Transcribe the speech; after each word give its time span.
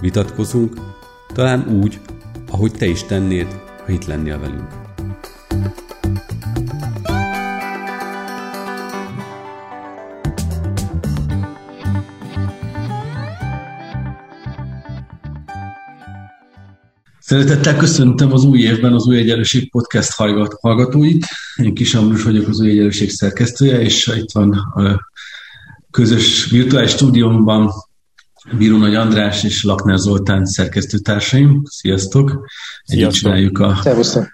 vitatkozunk, 0.00 0.74
talán 1.32 1.80
úgy, 1.82 2.00
ahogy 2.50 2.72
te 2.72 2.86
is 2.86 3.02
tennéd, 3.02 3.60
ha 3.84 3.92
itt 3.92 4.04
lennél 4.04 4.38
velünk. 4.38 4.86
Szeretettel 17.18 17.76
köszöntöm 17.76 18.32
az 18.32 18.44
új 18.44 18.60
évben 18.60 18.92
az 18.92 19.06
Új 19.06 19.16
Egyenlőség 19.16 19.70
Podcast 19.70 20.12
hallgatóit. 20.60 21.26
Én 21.56 21.74
Kis 21.74 21.94
Ambrus 21.94 22.22
vagyok 22.22 22.48
az 22.48 22.60
Új 22.60 22.70
Egyenlőség 22.70 23.10
szerkesztője, 23.10 23.80
és 23.80 24.12
itt 24.16 24.32
van 24.32 24.52
a 24.52 25.00
közös 25.90 26.50
virtuális 26.50 26.90
stúdiómban 26.90 27.70
Bíró 28.56 28.76
Nagy 28.76 28.94
András 28.94 29.44
és 29.44 29.64
Lakner 29.64 29.98
Zoltán 29.98 30.44
szerkesztőtársaim. 30.44 31.62
Sziasztok! 31.64 32.46
Együtt 32.84 33.10
csináljuk 33.10 33.58
a 33.58 33.78
Szervusztok. 33.82 34.28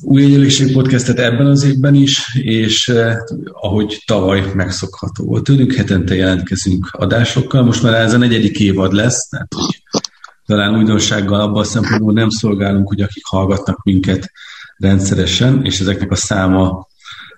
Új 0.00 0.24
Egyenlőség 0.24 0.72
Podcastet 0.72 1.18
ebben 1.18 1.46
az 1.46 1.64
évben 1.64 1.94
is, 1.94 2.34
és 2.34 2.88
eh, 2.88 3.16
ahogy 3.52 4.02
tavaly 4.06 4.52
megszokható 4.54 5.24
volt 5.24 5.44
tőlünk, 5.44 5.72
hetente 5.72 6.14
jelentkezünk 6.14 6.88
adásokkal. 6.92 7.62
Most 7.62 7.82
már 7.82 7.94
ez 7.94 8.12
a 8.14 8.18
negyedik 8.18 8.60
évad 8.60 8.92
lesz, 8.92 9.28
tehát 9.28 9.52
hogy 9.54 9.82
talán 10.46 10.76
újdonsággal 10.76 11.40
abban 11.40 11.60
a 11.60 11.64
szempontból 11.64 12.12
nem 12.12 12.28
szolgálunk, 12.28 12.88
hogy 12.88 13.00
akik 13.00 13.26
hallgatnak 13.26 13.82
minket 13.84 14.30
rendszeresen, 14.76 15.64
és 15.64 15.80
ezeknek 15.80 16.10
a 16.10 16.16
száma 16.16 16.88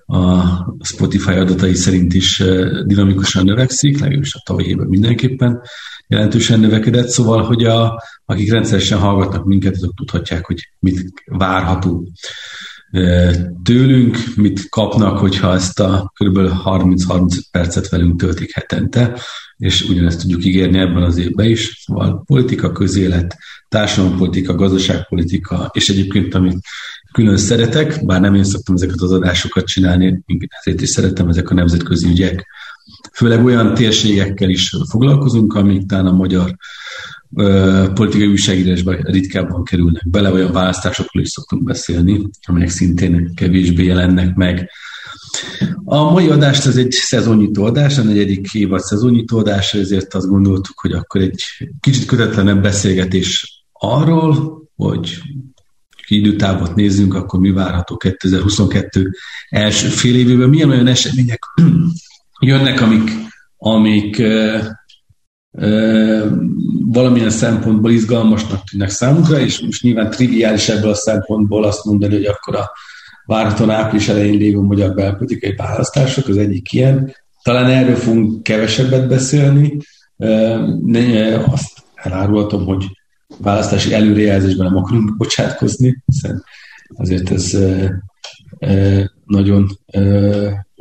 a 0.06 0.42
Spotify 0.82 1.32
adatai 1.32 1.74
szerint 1.74 2.14
is 2.14 2.40
eh, 2.40 2.68
dinamikusan 2.84 3.44
növekszik, 3.44 4.00
legalábbis 4.00 4.34
a 4.34 4.42
tavalyi 4.44 4.68
évben 4.68 4.86
mindenképpen 4.86 5.60
jelentősen 6.08 6.60
növekedett, 6.60 7.08
szóval, 7.08 7.42
hogy 7.42 7.64
a, 7.64 8.02
akik 8.24 8.50
rendszeresen 8.50 8.98
hallgatnak 8.98 9.44
minket, 9.44 9.74
azok 9.74 9.94
tudhatják, 9.94 10.46
hogy 10.46 10.68
mit 10.78 11.12
várható 11.24 12.08
tőlünk, 13.62 14.18
mit 14.36 14.68
kapnak, 14.68 15.18
hogyha 15.18 15.54
ezt 15.54 15.80
a 15.80 16.12
kb. 16.14 16.38
30-35 16.64 17.40
percet 17.50 17.88
velünk 17.88 18.20
töltik 18.20 18.54
hetente, 18.54 19.20
és 19.56 19.82
ugyanezt 19.82 20.20
tudjuk 20.20 20.44
ígérni 20.44 20.78
ebben 20.78 21.02
az 21.02 21.16
évben 21.16 21.46
is. 21.46 21.82
Szóval 21.84 22.22
politika, 22.26 22.72
közélet, 22.72 23.36
társadalompolitika, 23.68 24.54
gazdaságpolitika, 24.54 25.70
és 25.72 25.88
egyébként, 25.88 26.34
amit 26.34 26.58
külön 27.12 27.36
szeretek, 27.36 28.04
bár 28.04 28.20
nem 28.20 28.34
én 28.34 28.44
szoktam 28.44 28.74
ezeket 28.74 29.00
az 29.00 29.12
adásokat 29.12 29.66
csinálni, 29.66 30.24
ezért 30.48 30.80
is 30.80 30.88
szeretem 30.88 31.28
ezek 31.28 31.50
a 31.50 31.54
nemzetközi 31.54 32.08
ügyek. 32.08 32.46
Főleg 33.18 33.44
olyan 33.44 33.74
térségekkel 33.74 34.48
is 34.48 34.76
foglalkozunk, 34.90 35.54
amik 35.54 35.86
talán 35.86 36.06
a 36.06 36.12
magyar 36.12 36.56
politikai 37.94 38.26
újságírásban 38.26 38.96
ritkábban 38.96 39.64
kerülnek 39.64 40.08
bele, 40.08 40.32
olyan 40.32 40.52
választásokról 40.52 41.22
is 41.22 41.28
szoktunk 41.28 41.62
beszélni, 41.64 42.28
amelyek 42.46 42.68
szintén 42.68 43.34
kevésbé 43.34 43.84
jelennek 43.84 44.34
meg. 44.34 44.70
A 45.84 46.10
mai 46.10 46.28
adást 46.28 46.66
ez 46.66 46.76
egy 46.76 46.90
szezonnyitó 46.90 47.64
adás, 47.64 47.98
a 47.98 48.02
negyedik 48.02 48.54
évad 48.54 48.80
szezonnyitó 48.80 49.38
adás, 49.38 49.74
ezért 49.74 50.14
azt 50.14 50.28
gondoltuk, 50.28 50.80
hogy 50.80 50.92
akkor 50.92 51.20
egy 51.20 51.42
kicsit 51.80 52.04
kötetlenebb 52.04 52.62
beszélgetés 52.62 53.62
arról, 53.72 54.62
hogy 54.76 55.22
időtávot 56.08 56.74
nézzünk, 56.74 57.14
akkor 57.14 57.40
mi 57.40 57.50
várható 57.50 57.96
2022 57.96 59.10
első 59.48 59.88
fél 59.88 60.16
évében, 60.16 60.48
milyen 60.48 60.70
olyan 60.70 60.86
események 60.86 61.42
jönnek, 62.40 62.80
amik, 62.80 63.10
amik 63.56 64.18
e, 64.18 64.62
e, 65.52 65.68
valamilyen 66.86 67.30
szempontból 67.30 67.90
izgalmasnak 67.90 68.64
tűnnek 68.70 68.90
számunkra, 68.90 69.38
és 69.38 69.60
most 69.60 69.82
nyilván 69.82 70.10
triviális 70.10 70.68
ebből 70.68 70.90
a 70.90 70.94
szempontból 70.94 71.64
azt 71.64 71.84
mondani, 71.84 72.14
hogy 72.14 72.24
akkor 72.24 72.56
a 72.56 72.70
várhatóan 73.26 73.70
április 73.70 74.08
elején 74.08 74.38
lévő 74.38 74.60
magyar 74.60 74.94
belpolitikai 74.94 75.54
választások, 75.56 76.28
az 76.28 76.36
egyik 76.36 76.72
ilyen. 76.72 77.14
Talán 77.42 77.70
erről 77.70 77.96
fogunk 77.96 78.42
kevesebbet 78.42 79.08
beszélni. 79.08 79.76
Azt 81.46 81.82
elárultam, 81.94 82.64
hogy 82.64 82.84
választási 83.38 83.94
előrejelzésben 83.94 84.66
nem 84.66 84.76
akarunk 84.76 85.16
bocsátkozni, 85.16 86.02
hiszen 86.06 86.44
azért 86.94 87.30
ez 87.30 87.56
nagyon 89.28 89.68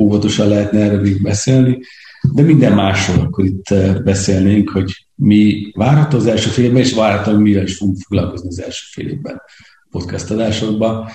óvatosan 0.02 0.48
lehetne 0.48 0.80
erről 0.80 1.02
még 1.02 1.22
beszélni, 1.22 1.80
de 2.34 2.42
minden 2.42 2.74
másról 2.74 3.20
akkor 3.20 3.46
itt 3.46 3.74
beszélnénk, 4.04 4.70
hogy 4.70 5.08
mi 5.16 5.72
várható 5.76 6.18
az 6.18 6.28
első 6.28 6.50
fél 6.50 6.66
évben, 6.66 6.82
és 6.82 6.94
várható, 6.94 7.32
hogy 7.32 7.42
mivel 7.42 7.64
is 7.64 7.78
fogunk 7.78 7.98
foglalkozni 7.98 8.48
az 8.48 8.62
első 8.62 8.84
fél 8.92 9.08
évben 9.08 9.42
podcast 9.90 10.32
adásokban. 10.32 11.08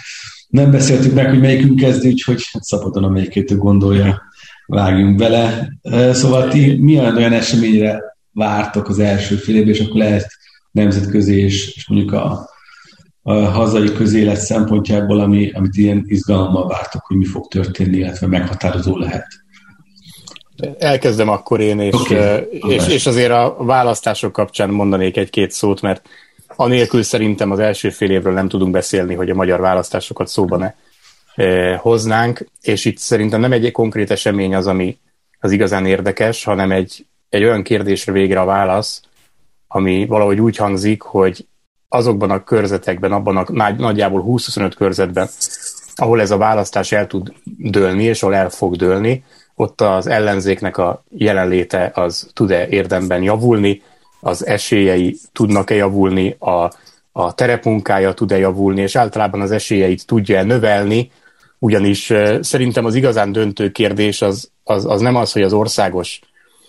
Nem 0.49 0.71
beszéltük 0.71 1.15
meg, 1.15 1.29
hogy 1.29 1.41
melyikünk 1.41 1.79
kezdi, 1.79 2.09
úgyhogy 2.09 2.41
szabadon 2.61 3.05
amelyikétől 3.05 3.59
gondolja, 3.59 4.23
vágjunk 4.67 5.17
bele. 5.17 5.73
Szóval 6.13 6.49
ti 6.49 6.77
milyen 6.81 7.17
olyan 7.17 7.33
eseményre 7.33 8.01
vártok 8.33 8.89
az 8.89 8.99
első 8.99 9.35
fél 9.35 9.57
évben, 9.57 9.75
és 9.75 9.81
akkor 9.81 9.97
lehet 9.97 10.27
nemzetközi 10.71 11.41
és, 11.41 11.75
és 11.75 11.89
mondjuk 11.89 12.13
a, 12.13 12.51
a 13.23 13.33
hazai 13.35 13.93
közélet 13.93 14.41
szempontjából, 14.41 15.21
ami, 15.21 15.51
amit 15.51 15.77
ilyen 15.77 16.05
izgalommal 16.07 16.67
vártok, 16.67 17.05
hogy 17.07 17.17
mi 17.17 17.25
fog 17.25 17.49
történni, 17.49 17.97
illetve 17.97 18.27
meghatározó 18.27 18.97
lehet. 18.97 19.27
Elkezdem 20.79 21.29
akkor 21.29 21.61
én, 21.61 21.81
és, 21.81 21.95
okay. 21.95 22.47
és, 22.69 22.89
és 22.89 23.07
azért 23.07 23.31
a 23.31 23.57
választások 23.59 24.33
kapcsán 24.33 24.71
mondanék 24.71 25.17
egy-két 25.17 25.51
szót, 25.51 25.81
mert 25.81 26.09
anélkül 26.57 27.03
szerintem 27.03 27.51
az 27.51 27.59
első 27.59 27.91
fél 27.91 28.11
évről 28.11 28.33
nem 28.33 28.49
tudunk 28.49 28.71
beszélni, 28.73 29.15
hogy 29.15 29.31
a 29.31 29.35
magyar 29.35 29.61
választásokat 29.61 30.29
szóba 30.29 30.57
ne 30.57 30.73
hoznánk, 31.77 32.47
és 32.63 32.85
itt 32.85 32.99
szerintem 32.99 33.41
nem 33.41 33.53
egy 33.53 33.71
konkrét 33.71 34.11
esemény 34.11 34.55
az, 34.55 34.67
ami 34.67 34.99
az 35.41 35.53
igazán 35.53 35.87
érdekes, 35.87 36.45
hanem 36.45 36.73
egy, 36.73 37.07
egy 37.29 37.45
olyan 37.45 37.63
kérdésre 37.63 38.13
végre 38.13 38.41
a 38.41 38.45
válasz, 38.45 39.03
ami 39.69 40.07
valahogy 40.07 40.41
úgy 40.41 40.57
hangzik, 40.57 41.03
hogy 41.03 41.47
azokban 41.93 42.31
a 42.31 42.45
körzetekben, 42.45 43.13
abban 43.13 43.37
a 43.37 43.73
nagyjából 43.77 44.25
20-25 44.27 44.73
körzetben, 44.77 45.29
ahol 45.95 46.21
ez 46.21 46.31
a 46.31 46.37
választás 46.37 46.93
el 46.93 47.07
tud 47.07 47.33
dőlni, 47.45 48.03
és 48.03 48.23
ahol 48.23 48.35
el 48.35 48.51
fog 48.51 48.77
dőlni, 48.77 49.25
ott 49.55 49.81
az 49.81 50.07
ellenzéknek 50.07 50.79
a 50.79 51.05
jelenléte 51.11 51.91
az 51.95 52.31
tud-e 52.33 52.69
érdemben 52.69 53.23
javulni, 53.23 53.83
az 54.21 54.47
esélyei 54.47 55.17
tudnak-e 55.33 55.75
javulni, 55.75 56.37
a, 56.39 56.73
a 57.13 57.35
terepmunkája 57.35 58.13
tud-e 58.13 58.39
javulni, 58.39 58.81
és 58.81 58.97
általában 58.97 59.41
az 59.41 59.51
esélyeit 59.51 60.07
tudja-e 60.07 60.43
növelni, 60.43 61.11
ugyanis 61.59 62.13
szerintem 62.41 62.85
az 62.85 62.95
igazán 62.95 63.33
döntő 63.33 63.71
kérdés 63.71 64.23
az, 64.23 64.51
az, 64.65 64.87
az 64.87 65.01
nem 65.01 65.17
az, 65.17 65.33
hogy 65.33 65.43
az 65.43 65.53
országos 65.53 66.21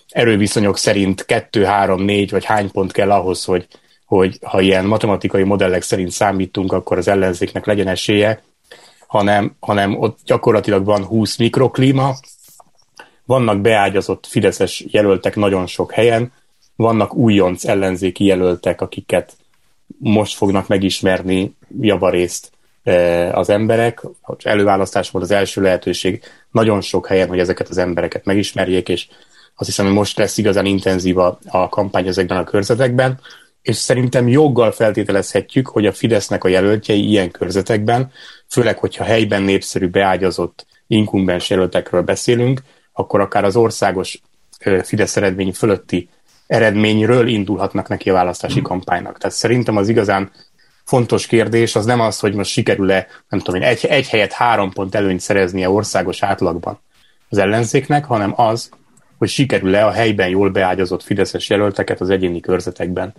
erőviszonyok 0.08 0.78
szerint 0.78 1.24
2, 1.24 1.64
3, 1.64 2.02
4 2.02 2.30
vagy 2.30 2.44
hány 2.44 2.70
pont 2.70 2.92
kell 2.92 3.10
ahhoz, 3.10 3.44
hogy, 3.44 3.66
hogy 4.16 4.38
ha 4.42 4.60
ilyen 4.60 4.84
matematikai 4.84 5.42
modellek 5.42 5.82
szerint 5.82 6.10
számítunk, 6.10 6.72
akkor 6.72 6.98
az 6.98 7.08
ellenzéknek 7.08 7.66
legyen 7.66 7.88
esélye, 7.88 8.42
hanem, 9.06 9.56
hanem 9.60 10.00
ott 10.00 10.18
gyakorlatilag 10.24 10.84
van 10.84 11.04
20 11.04 11.36
mikroklíma, 11.36 12.14
vannak 13.24 13.60
beágyazott 13.60 14.26
fideszes 14.26 14.84
jelöltek 14.88 15.36
nagyon 15.36 15.66
sok 15.66 15.92
helyen, 15.92 16.32
vannak 16.76 17.14
újonc 17.14 17.64
ellenzéki 17.64 18.24
jelöltek, 18.24 18.80
akiket 18.80 19.36
most 19.98 20.36
fognak 20.36 20.68
megismerni 20.68 21.54
javarészt 21.80 22.52
e, 22.82 23.32
az 23.32 23.48
emberek. 23.48 24.02
Előválasztás 24.42 25.10
volt 25.10 25.24
az 25.24 25.30
első 25.30 25.60
lehetőség 25.60 26.22
nagyon 26.50 26.80
sok 26.80 27.06
helyen, 27.06 27.28
hogy 27.28 27.38
ezeket 27.38 27.68
az 27.68 27.78
embereket 27.78 28.24
megismerjék, 28.24 28.88
és 28.88 29.06
azt 29.56 29.68
hiszem, 29.68 29.84
hogy 29.86 29.94
most 29.94 30.18
lesz 30.18 30.38
igazán 30.38 30.66
intenzív 30.66 31.18
a, 31.18 31.38
a 31.48 31.68
kampány 31.68 32.06
ezekben 32.06 32.38
a 32.38 32.44
körzetekben, 32.44 33.20
és 33.64 33.76
szerintem 33.76 34.28
joggal 34.28 34.70
feltételezhetjük, 34.70 35.68
hogy 35.68 35.86
a 35.86 35.92
Fidesznek 35.92 36.44
a 36.44 36.48
jelöltjei 36.48 37.08
ilyen 37.08 37.30
körzetekben, 37.30 38.12
főleg, 38.48 38.78
hogyha 38.78 39.04
helyben 39.04 39.42
népszerű, 39.42 39.88
beágyazott 39.88 40.66
inkumbens 40.86 41.50
jelöltekről 41.50 42.02
beszélünk, 42.02 42.62
akkor 42.92 43.20
akár 43.20 43.44
az 43.44 43.56
országos 43.56 44.20
Fidesz 44.82 45.16
eredmény 45.16 45.52
fölötti 45.52 46.08
eredményről 46.46 47.26
indulhatnak 47.26 47.88
neki 47.88 48.10
a 48.10 48.12
választási 48.12 48.62
kampánynak. 48.62 49.18
Tehát 49.18 49.36
szerintem 49.36 49.76
az 49.76 49.88
igazán 49.88 50.30
fontos 50.84 51.26
kérdés 51.26 51.76
az 51.76 51.84
nem 51.84 52.00
az, 52.00 52.18
hogy 52.18 52.34
most 52.34 52.50
sikerül-e, 52.50 53.06
nem 53.28 53.40
tudom 53.40 53.60
én, 53.60 53.66
egy, 53.68 53.84
egy 53.86 54.08
helyet 54.08 54.32
három 54.32 54.72
pont 54.72 54.94
előnyt 54.94 55.20
szereznie 55.20 55.70
országos 55.70 56.22
átlagban 56.22 56.80
az 57.28 57.38
ellenzéknek, 57.38 58.04
hanem 58.04 58.32
az, 58.36 58.68
hogy 59.18 59.28
sikerül-e 59.28 59.86
a 59.86 59.90
helyben 59.90 60.28
jól 60.28 60.50
beágyazott 60.50 61.02
fideszes 61.02 61.48
jelölteket 61.48 62.00
az 62.00 62.10
egyéni 62.10 62.40
körzetekben 62.40 63.14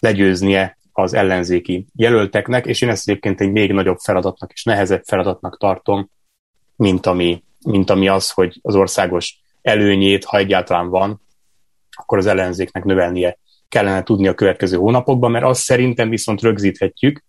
legyőznie 0.00 0.78
az 0.92 1.14
ellenzéki 1.14 1.86
jelölteknek, 1.94 2.66
és 2.66 2.80
én 2.80 2.88
ezt 2.88 3.08
egyébként 3.08 3.40
egy 3.40 3.52
még 3.52 3.72
nagyobb 3.72 3.98
feladatnak 3.98 4.52
és 4.52 4.64
nehezebb 4.64 5.02
feladatnak 5.04 5.58
tartom, 5.58 6.10
mint 6.76 7.06
ami, 7.06 7.42
mint 7.64 7.90
ami 7.90 8.08
az, 8.08 8.30
hogy 8.30 8.58
az 8.62 8.74
országos 8.74 9.40
előnyét, 9.62 10.24
ha 10.24 10.36
egyáltalán 10.36 10.88
van, 10.88 11.20
akkor 11.90 12.18
az 12.18 12.26
ellenzéknek 12.26 12.84
növelnie 12.84 13.38
kellene 13.68 14.02
tudni 14.02 14.28
a 14.28 14.34
következő 14.34 14.76
hónapokban, 14.76 15.30
mert 15.30 15.44
azt 15.44 15.60
szerintem 15.60 16.08
viszont 16.08 16.40
rögzíthetjük, 16.40 17.24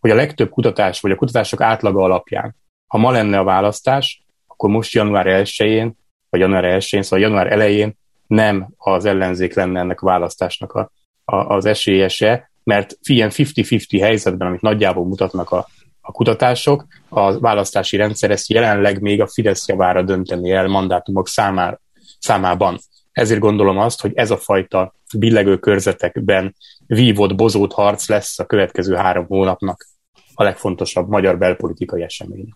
hogy 0.00 0.10
a 0.10 0.14
legtöbb 0.14 0.50
kutatás, 0.50 1.00
vagy 1.00 1.10
a 1.10 1.16
kutatások 1.16 1.60
átlaga 1.60 2.02
alapján, 2.02 2.56
ha 2.86 2.98
ma 2.98 3.10
lenne 3.10 3.38
a 3.38 3.44
választás, 3.44 4.24
akkor 4.46 4.70
most 4.70 4.92
január 4.92 5.26
1-én, 5.28 5.96
vagy 6.30 6.40
január 6.40 6.64
1-én, 6.64 7.02
szóval 7.02 7.20
január 7.20 7.52
elején 7.52 7.98
nem 8.26 8.68
az 8.76 9.04
ellenzék 9.04 9.54
lenne 9.54 9.80
ennek 9.80 10.00
a 10.00 10.06
választásnak 10.06 10.72
a, 10.72 10.90
az 11.26 11.64
esélyese, 11.64 12.50
mert 12.64 12.98
ilyen 13.02 13.30
50-50 13.32 13.98
helyzetben, 14.00 14.48
amit 14.48 14.60
nagyjából 14.60 15.04
mutatnak 15.04 15.50
a, 15.50 15.68
a 16.00 16.12
kutatások, 16.12 16.86
a 17.08 17.38
választási 17.38 17.96
rendszer 17.96 18.30
ezt 18.30 18.48
jelenleg 18.48 19.00
még 19.00 19.20
a 19.20 19.26
Fidesz 19.26 19.68
javára 19.68 20.02
dönteni 20.02 20.50
el 20.50 20.68
mandátumok 20.68 21.28
számár, 21.28 21.78
számában. 22.18 22.78
Ezért 23.12 23.40
gondolom 23.40 23.78
azt, 23.78 24.00
hogy 24.00 24.12
ez 24.14 24.30
a 24.30 24.36
fajta 24.36 24.94
billegő 25.18 25.58
körzetekben 25.58 26.54
vívott, 26.86 27.34
bozót 27.34 27.72
harc 27.72 28.08
lesz 28.08 28.38
a 28.38 28.46
következő 28.46 28.94
három 28.94 29.26
hónapnak 29.26 29.86
a 30.34 30.42
legfontosabb 30.42 31.08
magyar 31.08 31.38
belpolitikai 31.38 32.02
esemény. 32.02 32.48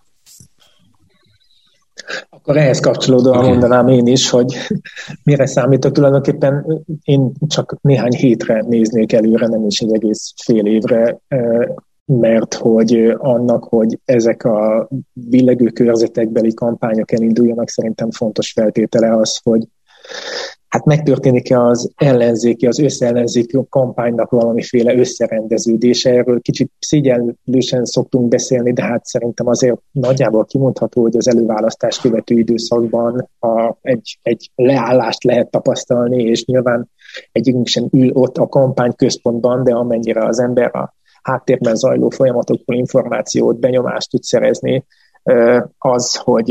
Akkor 2.28 2.56
ehhez 2.56 2.80
kapcsolódóan 2.80 3.38
okay. 3.38 3.48
mondanám 3.48 3.88
én 3.88 4.06
is, 4.06 4.30
hogy 4.30 4.56
mire 5.24 5.46
számítok 5.46 5.92
tulajdonképpen 5.92 6.82
én 7.04 7.32
csak 7.46 7.76
néhány 7.80 8.14
hétre 8.14 8.64
néznék 8.68 9.12
előre, 9.12 9.46
nem 9.46 9.66
is 9.66 9.80
egy 9.80 9.94
egész 9.94 10.32
fél 10.44 10.66
évre, 10.66 11.20
mert 12.04 12.54
hogy 12.54 13.14
annak, 13.18 13.64
hogy 13.64 13.98
ezek 14.04 14.44
a 14.44 14.88
billegő 15.12 15.66
körzetekbeli 15.66 16.54
kampányok 16.54 17.12
elinduljanak, 17.12 17.68
szerintem 17.68 18.10
fontos 18.10 18.52
feltétele 18.52 19.16
az, 19.16 19.40
hogy 19.42 19.62
hát 20.70 20.84
megtörténik-e 20.84 21.60
az 21.60 21.92
ellenzéki, 21.96 22.66
az 22.66 22.78
összeellenzéki 22.78 23.58
kampánynak 23.68 24.30
valamiféle 24.30 24.94
összerendeződése. 24.94 26.10
Erről 26.10 26.40
kicsit 26.40 26.72
szégyenlősen 26.78 27.84
szoktunk 27.84 28.28
beszélni, 28.28 28.72
de 28.72 28.82
hát 28.82 29.04
szerintem 29.04 29.46
azért 29.46 29.80
nagyjából 29.92 30.44
kimondható, 30.44 31.02
hogy 31.02 31.16
az 31.16 31.28
előválasztás 31.28 32.00
követő 32.00 32.38
időszakban 32.38 33.28
a, 33.38 33.76
egy, 33.82 34.18
egy 34.22 34.50
leállást 34.54 35.24
lehet 35.24 35.50
tapasztalni, 35.50 36.22
és 36.22 36.44
nyilván 36.44 36.90
egyikünk 37.32 37.66
sem 37.66 37.88
ül 37.92 38.10
ott 38.12 38.36
a 38.38 38.48
kampány 38.48 38.94
központban, 38.96 39.64
de 39.64 39.74
amennyire 39.74 40.24
az 40.24 40.40
ember 40.40 40.76
a 40.76 40.94
háttérben 41.22 41.74
zajló 41.74 42.10
folyamatokból 42.10 42.76
információt, 42.76 43.58
benyomást 43.58 44.10
tud 44.10 44.22
szerezni, 44.22 44.84
az, 45.78 46.16
hogy 46.16 46.50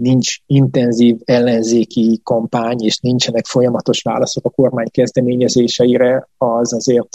nincs 0.00 0.36
intenzív 0.46 1.16
ellenzéki 1.24 2.20
kampány, 2.22 2.76
és 2.80 2.98
nincsenek 2.98 3.46
folyamatos 3.46 4.02
válaszok 4.02 4.44
a 4.44 4.50
kormány 4.50 4.90
kezdeményezéseire, 4.90 6.28
az 6.38 6.74
azért 6.74 7.08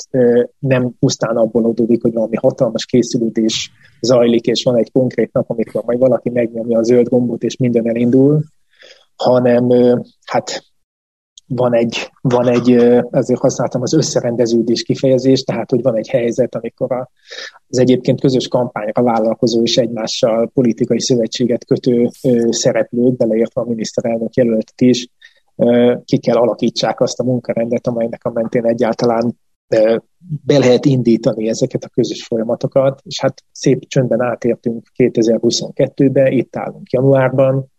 nem 0.60 0.92
pusztán 1.00 1.38
abból 1.38 1.66
adódik, 1.66 2.02
hogy 2.02 2.14
valami 2.14 2.36
hatalmas 2.36 2.86
készülődés 2.86 3.72
zajlik, 4.02 4.46
és 4.46 4.64
van 4.64 4.78
egy 4.78 4.92
konkrét 4.92 5.34
nap, 5.34 5.50
amikor 5.50 5.84
majd 5.86 6.00
valaki 6.00 6.30
megnyomja 6.30 6.80
a 6.80 6.84
zöld 6.84 7.08
gombot, 7.08 7.44
és 7.44 7.58
minden 7.58 7.90
elindul, 7.90 8.44
hanem 9.16 9.70
hát 10.26 10.64
van 11.48 11.74
egy, 11.74 12.12
van 12.22 12.48
egy, 12.48 12.72
ezért 13.12 13.40
használtam 13.40 13.82
az 13.82 13.94
összerendeződés 13.94 14.84
kifejezést, 14.84 15.46
tehát 15.46 15.70
hogy 15.70 15.82
van 15.82 15.98
egy 15.98 16.08
helyzet, 16.08 16.56
amikor 16.56 17.08
az 17.68 17.80
egyébként 17.80 18.22
közös 18.22 18.48
kampányra 18.48 19.04
vállalkozó 19.04 19.62
és 19.62 19.78
egymással 19.78 20.50
politikai 20.54 21.02
szövetséget 21.02 21.66
kötő 21.66 22.10
szereplők, 22.50 23.16
beleértve 23.16 23.62
a 23.62 23.66
miniszterelnök 23.66 24.34
jelöltet 24.34 24.82
is, 24.82 25.08
ki 26.06 26.18
kell 26.18 26.36
alakítsák 26.36 27.02
azt 27.02 27.20
a 27.20 27.24
munkarendet, 27.24 27.88
amelynek 27.88 28.24
a 28.24 28.32
mentén 28.32 28.66
egyáltalán 28.66 29.40
be 30.46 30.58
lehet 30.58 30.86
indítani 30.86 31.50
ezeket 31.50 31.84
a 31.84 31.90
közös 31.90 32.26
folyamatokat, 32.26 33.02
és 33.04 33.20
hát 33.22 33.44
szép 33.52 33.88
csöndben 33.88 34.22
átértünk 34.22 34.88
2022-be, 34.98 36.30
itt 36.30 36.56
állunk 36.56 36.92
januárban, 36.92 37.74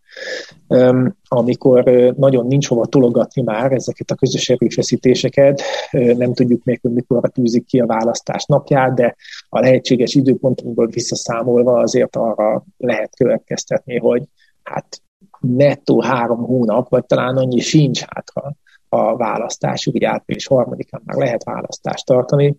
amikor 1.27 1.83
nagyon 2.17 2.47
nincs 2.47 2.67
hova 2.67 2.85
tologatni 2.85 3.41
már 3.41 3.71
ezeket 3.71 4.11
a 4.11 4.15
közös 4.15 4.49
erőfeszítéseket, 4.49 5.61
nem 5.91 6.33
tudjuk 6.33 6.63
még, 6.63 6.79
hogy 6.81 6.91
mikor 6.91 7.29
tűzik 7.29 7.65
ki 7.65 7.79
a 7.79 7.85
választás 7.85 8.45
napját, 8.45 8.93
de 8.93 9.15
a 9.49 9.59
lehetséges 9.59 10.15
időpontunkból 10.15 10.87
visszaszámolva 10.87 11.79
azért 11.79 12.15
arra 12.15 12.63
lehet 12.77 13.15
következtetni, 13.15 13.97
hogy 13.97 14.23
hát 14.63 15.01
nettó 15.39 16.01
három 16.01 16.43
hónap, 16.43 16.89
vagy 16.89 17.05
talán 17.05 17.37
annyi 17.37 17.59
sincs 17.59 18.01
hátra 18.01 18.55
a 18.89 19.17
választás, 19.17 19.85
ugye 19.85 20.09
április 20.09 20.47
harmadikán 20.47 21.01
már 21.05 21.17
lehet 21.17 21.43
választást 21.43 22.05
tartani. 22.05 22.55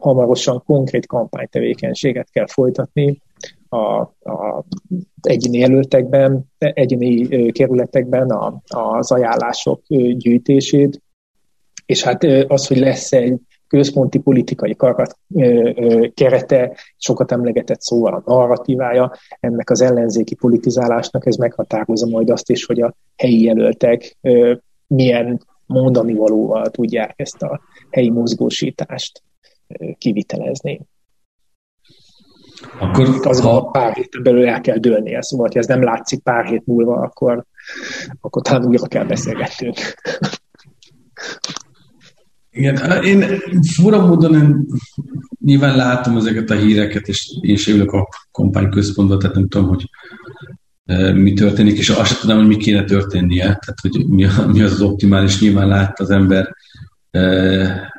Hamarosan 0.00 0.62
konkrét 0.66 1.06
kampánytevékenységet 1.06 2.30
kell 2.30 2.46
folytatni, 2.46 3.22
a, 3.68 4.00
a 4.30 4.64
egyéni 5.20 5.58
jelöltekben, 5.58 6.44
egyéni 6.58 7.50
kerületekben 7.52 8.30
a, 8.30 8.62
az 8.66 9.12
ajánlások 9.12 9.82
gyűjtését, 10.16 11.02
és 11.86 12.02
hát 12.02 12.24
az, 12.46 12.66
hogy 12.66 12.78
lesz 12.78 13.12
egy 13.12 13.40
központi 13.68 14.18
politikai 14.18 14.76
karat, 14.76 15.18
kerete, 16.14 16.76
sokat 16.96 17.32
emlegetett 17.32 17.80
szóval 17.80 18.14
a 18.14 18.22
narratívája 18.24 19.12
ennek 19.40 19.70
az 19.70 19.80
ellenzéki 19.80 20.34
politizálásnak, 20.34 21.26
ez 21.26 21.36
meghatározza 21.36 22.06
majd 22.06 22.30
azt 22.30 22.50
is, 22.50 22.64
hogy 22.64 22.80
a 22.80 22.94
helyi 23.16 23.42
jelöltek 23.42 24.16
milyen 24.86 25.40
mondani 25.66 26.14
valóval 26.14 26.70
tudják 26.70 27.12
ezt 27.16 27.42
a 27.42 27.60
helyi 27.90 28.10
mozgósítást 28.10 29.22
kivitelezni. 29.98 30.80
Akkor 32.78 33.20
az 33.22 33.40
ha... 33.40 33.70
pár 33.70 33.94
héten 33.94 34.22
belül 34.22 34.48
el 34.48 34.60
kell 34.60 34.78
dőlnie, 34.78 35.22
szóval, 35.22 35.48
ha 35.52 35.58
ez 35.58 35.66
nem 35.66 35.82
látszik 35.82 36.22
pár 36.22 36.44
hét 36.44 36.66
múlva, 36.66 36.96
akkor, 36.96 37.44
akkor 38.20 38.42
talán 38.42 38.66
újra 38.66 38.86
kell 38.86 39.04
beszélgetnünk. 39.04 39.76
Igen, 42.50 43.02
én 43.02 43.40
fura 43.74 44.06
módon 44.06 44.34
én 44.34 44.66
nyilván 45.44 45.76
látom 45.76 46.16
ezeket 46.16 46.50
a 46.50 46.54
híreket, 46.54 47.08
és 47.08 47.38
én 47.40 47.56
sem 47.56 47.74
ülök 47.74 47.92
a 47.92 48.08
kampány 48.30 48.70
központban, 48.70 49.18
tehát 49.18 49.34
nem 49.34 49.48
tudom, 49.48 49.68
hogy 49.68 49.90
e, 50.84 51.12
mi 51.12 51.32
történik, 51.32 51.78
és 51.78 51.88
azt 51.88 52.10
sem 52.10 52.18
tudom, 52.20 52.36
hogy 52.36 52.46
mi 52.46 52.56
kéne 52.56 52.84
történnie, 52.84 53.42
tehát 53.42 53.80
hogy 53.80 54.06
mi, 54.08 54.26
mi 54.52 54.62
az 54.62 54.72
az 54.72 54.80
optimális, 54.80 55.40
nyilván 55.40 55.68
lát 55.68 56.00
az 56.00 56.10
ember 56.10 56.54
e, 57.10 57.94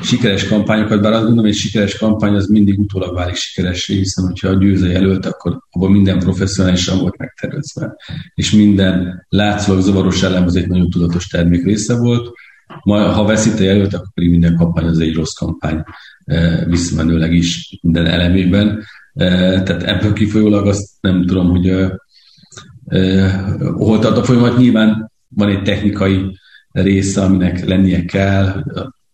sikeres 0.00 0.48
kampányokat, 0.48 1.00
bár 1.00 1.12
azt 1.12 1.20
gondolom, 1.20 1.44
hogy 1.44 1.54
egy 1.54 1.60
sikeres 1.60 1.98
kampány 1.98 2.34
az 2.34 2.46
mindig 2.46 2.78
utólag 2.78 3.14
válik 3.14 3.34
sikeresé, 3.34 3.94
hiszen 3.94 4.24
hogyha 4.26 4.48
a 4.48 4.58
győző 4.58 4.90
jelölt, 4.90 5.26
akkor 5.26 5.58
abban 5.70 5.90
minden 5.90 6.18
professzionálisan 6.18 6.98
volt 6.98 7.16
megtervezve, 7.16 7.96
és 8.34 8.50
minden 8.50 9.26
látszólag 9.28 9.82
zavaros 9.82 10.22
elem 10.22 10.44
az 10.44 10.56
egy 10.56 10.68
nagyon 10.68 10.90
tudatos 10.90 11.26
termék 11.26 11.64
része 11.64 11.96
volt. 11.96 12.30
Ma, 12.82 12.98
ha 12.98 13.24
veszít 13.24 13.60
a 13.60 13.62
jelölt, 13.62 13.94
akkor 13.94 14.08
pedig 14.14 14.30
minden 14.30 14.56
kampány 14.56 14.84
az 14.84 14.98
egy 14.98 15.14
rossz 15.14 15.32
kampány, 15.32 15.82
e, 16.24 16.64
visszamenőleg 16.64 17.32
is 17.32 17.78
minden 17.82 18.06
elemében. 18.06 18.84
E, 19.14 19.26
tehát 19.62 19.82
ebből 19.82 20.12
kifolyólag 20.12 20.66
azt 20.66 20.88
nem 21.00 21.26
tudom, 21.26 21.48
hogy 21.48 21.68
e, 21.68 23.40
hol 23.76 23.98
tart 23.98 24.16
a 24.16 24.24
folyamat. 24.24 24.58
Nyilván 24.58 25.12
van 25.28 25.48
egy 25.48 25.62
technikai 25.62 26.38
része, 26.70 27.22
aminek 27.22 27.66
lennie 27.66 28.04
kell, 28.04 28.64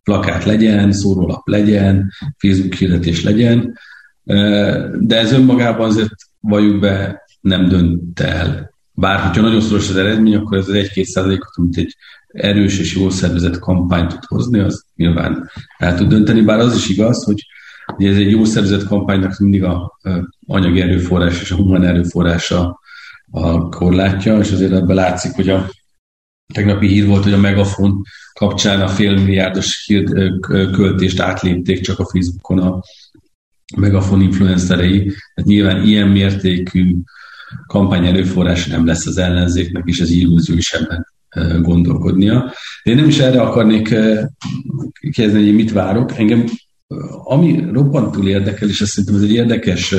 plakát 0.05 0.45
legyen, 0.45 0.93
szórólap 0.93 1.49
legyen, 1.49 2.13
Facebook 2.39 2.75
hirdetés 2.75 3.23
legyen, 3.23 3.79
de 5.01 5.19
ez 5.19 5.33
önmagában 5.33 5.89
azért 5.89 6.15
valljuk 6.41 6.81
be 6.81 7.23
nem 7.41 7.69
dönt 7.69 8.21
el. 8.21 8.73
Bár, 8.93 9.21
hogyha 9.21 9.43
nagyon 9.43 9.61
szoros 9.61 9.89
az 9.89 9.97
eredmény, 9.97 10.35
akkor 10.35 10.59
ez 10.59 10.69
az 10.69 10.75
1-2 10.75 11.03
százalékot, 11.03 11.53
amit 11.55 11.77
egy 11.77 11.97
erős 12.27 12.79
és 12.79 12.97
jól 12.97 13.11
szervezett 13.11 13.59
kampány 13.59 14.07
tud 14.07 14.25
hozni, 14.25 14.59
az 14.59 14.85
nyilván 14.97 15.51
el 15.79 15.97
tud 15.97 16.09
dönteni, 16.09 16.41
bár 16.41 16.59
az 16.59 16.77
is 16.77 16.89
igaz, 16.89 17.25
hogy 17.25 17.47
ez 17.97 18.17
egy 18.17 18.31
jól 18.31 18.45
szervezett 18.45 18.87
kampánynak 18.87 19.39
mindig 19.39 19.65
a 19.65 19.99
anyagi 20.47 20.81
erőforrás 20.81 21.41
és 21.41 21.51
a 21.51 21.57
humán 21.57 21.85
erőforrása 21.85 22.81
a 23.31 23.69
korlátja, 23.69 24.39
és 24.39 24.51
azért 24.51 24.73
ebben 24.73 24.97
látszik, 24.97 25.33
hogy 25.33 25.49
a 25.49 25.71
tegnapi 26.53 26.87
hír 26.87 27.07
volt, 27.07 27.23
hogy 27.23 27.33
a 27.33 27.39
Megafon 27.39 28.03
kapcsán 28.33 28.81
a 28.81 28.89
félmilliárdos 28.89 29.91
költést 30.73 31.21
átlépték 31.21 31.81
csak 31.81 31.99
a 31.99 32.07
Facebookon 32.07 32.59
a 32.59 32.81
Megafon 33.77 34.21
influencerei. 34.21 34.99
Tehát 35.05 35.51
nyilván 35.51 35.85
ilyen 35.85 36.09
mértékű 36.09 36.97
kampány 37.67 38.07
erőforrás 38.07 38.67
nem 38.67 38.87
lesz 38.87 39.07
az 39.07 39.19
ellenzéknek, 39.19 39.83
és 39.87 40.01
ez 40.01 40.11
illúzió 40.11 40.57
is 40.57 40.73
ebben 40.73 41.07
gondolkodnia. 41.63 42.53
De 42.85 42.91
én 42.91 42.97
nem 42.97 43.09
is 43.09 43.19
erre 43.19 43.41
akarnék 43.41 43.95
kérdezni, 45.11 45.45
hogy 45.45 45.55
mit 45.55 45.73
várok. 45.73 46.19
Engem 46.19 46.45
ami 47.25 47.65
robbantul 47.73 48.29
érdekel, 48.29 48.69
és 48.69 48.81
azt 48.81 48.91
szerintem 48.91 49.17
ez 49.17 49.23
egy 49.23 49.35
érdekes 49.35 49.95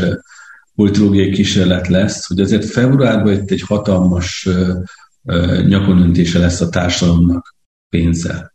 politológiai 0.76 1.32
kísérlet 1.32 1.88
lesz, 1.88 2.28
hogy 2.28 2.40
azért 2.40 2.66
februárban 2.66 3.34
itt 3.34 3.52
egy 3.52 3.62
hatalmas 3.62 4.50
nyakonöntése 5.68 6.40
lesz 6.40 6.62
a 6.62 6.70
társadalomnak 6.70 7.56
pénzzel. 7.90 8.54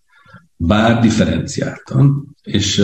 Bár 0.56 1.00
differenciáltan, 1.00 2.36
és 2.42 2.76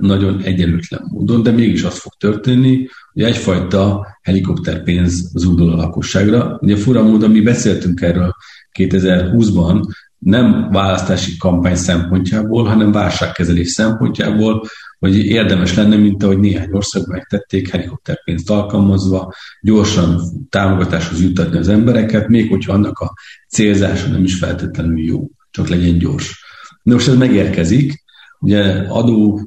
nagyon 0.00 0.40
egyenlőtlen 0.40 1.02
módon, 1.04 1.42
de 1.42 1.50
mégis 1.50 1.82
az 1.82 1.98
fog 1.98 2.12
történni, 2.18 2.88
hogy 3.12 3.22
egyfajta 3.22 4.06
helikopterpénz 4.22 5.30
zúdul 5.34 5.72
a 5.72 5.76
lakosságra. 5.76 6.58
Ugye 6.60 6.76
fura 6.76 7.02
módon 7.02 7.30
mi 7.30 7.40
beszéltünk 7.40 8.00
erről 8.00 8.34
2020-ban, 8.78 9.82
nem 10.18 10.68
választási 10.70 11.36
kampány 11.36 11.76
szempontjából, 11.76 12.64
hanem 12.64 12.92
válságkezelés 12.92 13.68
szempontjából, 13.68 14.64
hogy 15.00 15.16
érdemes 15.16 15.74
lenne, 15.74 15.96
mint 15.96 16.22
ahogy 16.22 16.38
néhány 16.38 16.72
ország 16.72 17.06
megtették, 17.06 17.70
helikopterpénzt 17.70 18.50
alkalmazva, 18.50 19.34
gyorsan 19.60 20.20
támogatáshoz 20.48 21.22
jutatni 21.22 21.58
az 21.58 21.68
embereket, 21.68 22.28
még 22.28 22.48
hogyha 22.48 22.72
annak 22.72 22.98
a 22.98 23.12
célzása 23.48 24.08
nem 24.08 24.24
is 24.24 24.38
feltétlenül 24.38 24.98
jó, 24.98 25.30
csak 25.50 25.68
legyen 25.68 25.98
gyors. 25.98 26.44
De 26.82 26.92
most 26.92 27.08
ez 27.08 27.16
megérkezik, 27.16 28.04
ugye 28.40 28.62
adó 28.88 29.40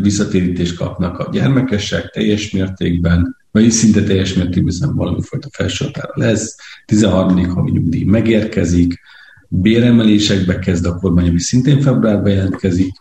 visszatérítést 0.00 0.76
kapnak 0.76 1.18
a 1.18 1.28
gyermekesek 1.32 2.10
teljes 2.10 2.50
mértékben, 2.50 3.36
vagy 3.50 3.70
szinte 3.70 4.02
teljes 4.02 4.34
mértékben, 4.34 4.72
hiszen 4.72 4.94
valami 4.94 5.22
fajta 5.22 5.48
felsőhatára 5.52 6.12
lesz, 6.14 6.56
13. 6.86 7.48
havi 7.48 7.70
nyugdíj 7.70 8.04
megérkezik, 8.04 9.00
béremelésekbe 9.48 10.58
kezd 10.58 10.86
a 10.86 10.94
kormány, 10.94 11.28
ami 11.28 11.40
szintén 11.40 11.80
februárban 11.80 12.32
jelentkezik, 12.32 12.92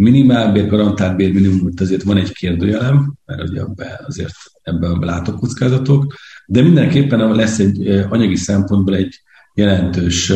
minimálbér, 0.00 0.68
garantált 0.68 1.16
bérminimum, 1.16 1.68
azért 1.76 2.02
van 2.02 2.16
egy 2.16 2.32
kérdőjelem, 2.32 3.14
mert 3.26 3.48
ugye 3.48 3.62
azért 4.06 4.34
ebben 4.62 4.98
látok 4.98 5.38
kockázatok, 5.38 6.14
de 6.46 6.62
mindenképpen 6.62 7.34
lesz 7.34 7.58
egy 7.58 7.88
anyagi 8.08 8.36
szempontból 8.36 8.94
egy 8.94 9.22
jelentős 9.54 10.32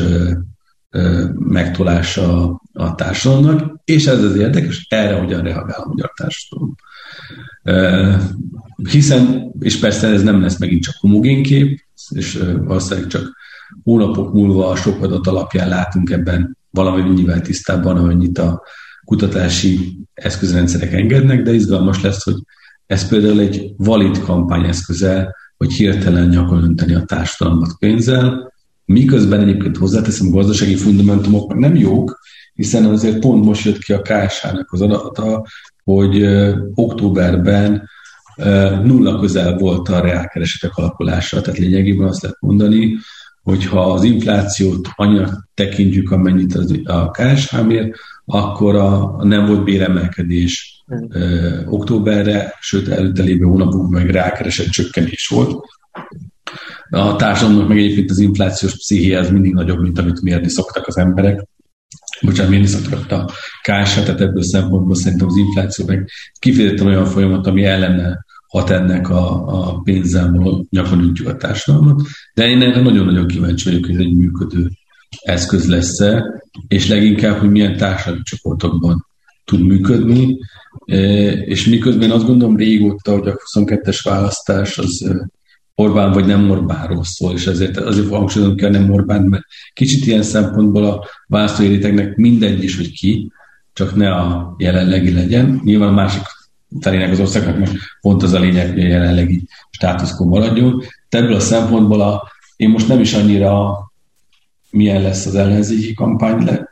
megtolása 1.38 2.60
a 2.72 2.94
társadalomnak, 2.94 3.80
és 3.84 4.06
ez 4.06 4.22
az 4.22 4.36
érdekes, 4.36 4.86
erre 4.88 5.18
hogyan 5.18 5.42
reagál 5.42 5.80
a 5.80 5.88
magyar 5.88 6.12
társadalom. 6.16 6.74
Hiszen, 8.90 9.52
és 9.58 9.78
persze 9.78 10.08
ez 10.08 10.22
nem 10.22 10.40
lesz 10.40 10.58
megint 10.58 10.82
csak 10.82 10.94
homogén 10.98 11.42
kép, 11.42 11.80
és 12.08 12.42
valószínűleg 12.64 13.08
csak 13.08 13.36
hónapok 13.82 14.32
múlva 14.32 14.68
a 14.68 14.76
sok 14.76 15.02
adat 15.02 15.26
alapján 15.26 15.68
látunk 15.68 16.10
ebben 16.10 16.56
valami 16.70 17.02
mennyivel 17.02 17.40
tisztábban, 17.40 17.96
amennyit 17.96 18.38
a 18.38 18.62
kutatási 19.04 19.98
eszközrendszerek 20.14 20.92
engednek, 20.92 21.42
de 21.42 21.52
izgalmas 21.52 22.02
lesz, 22.02 22.24
hogy 22.24 22.36
ez 22.86 23.08
például 23.08 23.40
egy 23.40 23.72
valid 23.76 24.18
kampányeszköze, 24.18 25.34
hogy 25.56 25.72
hirtelen 25.72 26.28
nyakon 26.28 26.62
önteni 26.62 26.94
a 26.94 27.04
társadalmat 27.04 27.78
pénzzel, 27.78 28.52
miközben 28.84 29.40
egyébként 29.40 29.76
hozzáteszem, 29.76 30.26
a 30.26 30.36
gazdasági 30.36 30.74
fundamentumok 30.74 31.54
nem 31.54 31.74
jók, 31.74 32.18
hiszen 32.54 32.84
azért 32.84 33.18
pont 33.18 33.44
most 33.44 33.64
jött 33.64 33.78
ki 33.78 33.92
a 33.92 34.02
KSH-nak 34.02 34.72
az 34.72 34.80
adata, 34.80 35.46
hogy 35.84 36.26
októberben 36.74 37.88
nulla 38.84 39.20
közel 39.20 39.56
volt 39.56 39.88
a 39.88 40.00
reálkeresetek 40.00 40.76
alakulása, 40.76 41.40
tehát 41.40 41.58
lényegében 41.58 42.08
azt 42.08 42.22
lehet 42.22 42.40
mondani, 42.40 42.96
hogyha 43.42 43.92
az 43.92 44.02
inflációt 44.02 44.88
annyira 44.94 45.48
tekintjük, 45.54 46.10
amennyit 46.10 46.54
az, 46.54 46.80
a 46.84 47.10
KSH 47.10 47.62
mér, 47.62 47.94
akkor 48.24 48.76
a, 48.76 49.16
nem 49.24 49.46
volt 49.46 49.64
béremelkedés 49.64 50.84
ö, 51.08 51.48
októberre, 51.66 52.54
sőt 52.60 52.88
előtte 52.88 53.22
lévő 53.22 53.44
hónapokban 53.44 53.90
meg 54.02 54.10
rákeresett 54.10 54.68
csökkenés 54.68 55.26
volt. 55.26 55.60
A 56.90 57.16
társadalomnak 57.16 57.68
meg 57.68 57.78
egyébként 57.78 58.10
az 58.10 58.18
inflációs 58.18 58.76
pszichéje 58.76 59.18
az 59.18 59.30
mindig 59.30 59.52
nagyobb, 59.52 59.80
mint 59.80 59.98
amit 59.98 60.22
mérni 60.22 60.48
szoktak 60.48 60.86
az 60.86 60.96
emberek. 60.96 61.46
Bocsánat, 62.20 62.50
mérni 62.50 62.66
szoktak 62.66 63.12
a 63.12 63.24
KSH, 63.62 64.02
tehát 64.02 64.20
ebből 64.20 64.42
szempontból 64.42 64.94
szerintem 64.94 65.26
az 65.26 65.36
infláció 65.36 65.86
meg 65.86 66.10
kifejezetten 66.38 66.86
olyan 66.86 67.04
folyamat, 67.04 67.46
ami 67.46 67.64
ellene 67.64 68.24
hat 68.46 68.70
ennek 68.70 69.10
a, 69.10 69.46
a 69.46 69.80
pénzzel 69.80 70.30
nyakon 70.70 71.12
a 71.24 71.36
társadalmat. 71.36 72.02
De 72.34 72.46
én 72.46 72.62
erre 72.62 72.80
nagyon-nagyon 72.80 73.26
kíváncsi 73.26 73.68
vagyok, 73.68 73.84
hogy 73.84 73.94
ez 73.94 74.00
egy 74.00 74.16
működő 74.16 74.70
eszköz 75.22 75.68
lesz-e, 75.68 76.24
és 76.68 76.88
leginkább, 76.88 77.38
hogy 77.38 77.50
milyen 77.50 77.76
társadalmi 77.76 78.22
csoportokban 78.22 79.06
tud 79.44 79.60
működni, 79.60 80.38
e, 80.86 80.96
és 81.32 81.66
miközben 81.66 82.10
azt 82.10 82.26
gondolom 82.26 82.56
régóta, 82.56 83.12
hogy 83.12 83.28
a 83.28 83.36
22-es 83.54 84.00
választás 84.02 84.78
az 84.78 85.02
e, 85.02 85.28
Orbán 85.74 86.12
vagy 86.12 86.26
nem 86.26 86.50
Orbánról 86.50 87.04
szól, 87.04 87.32
és 87.32 87.46
ezért 87.46 87.76
azért 87.76 88.08
hangsúlyozom 88.08 88.56
kell 88.56 88.70
nem 88.70 88.90
Orbán, 88.90 89.22
mert 89.22 89.44
kicsit 89.72 90.06
ilyen 90.06 90.22
szempontból 90.22 90.84
a 90.84 91.04
választóériteknek 91.26 92.16
mindegy 92.16 92.62
is, 92.62 92.76
hogy 92.76 92.92
ki, 92.92 93.32
csak 93.72 93.94
ne 93.94 94.10
a 94.10 94.54
jelenlegi 94.58 95.12
legyen. 95.12 95.60
Nyilván 95.64 95.88
a 95.88 95.92
másik 95.92 96.22
felének 96.80 97.10
az 97.10 97.20
országnak 97.20 97.58
meg 97.58 97.68
pont 98.00 98.22
az 98.22 98.32
a 98.32 98.38
lényeg, 98.38 98.72
hogy 98.72 98.82
a 98.82 98.86
jelenlegi 98.86 99.46
státuszkó 99.70 100.24
maradjon. 100.24 100.82
De 101.08 101.18
ebből 101.18 101.34
a 101.34 101.40
szempontból 101.40 102.00
a, 102.00 102.22
én 102.56 102.70
most 102.70 102.88
nem 102.88 103.00
is 103.00 103.14
annyira 103.14 103.76
milyen 104.74 105.02
lesz 105.02 105.26
az 105.26 105.34
ellenzéki 105.34 105.94
kampány, 105.94 106.66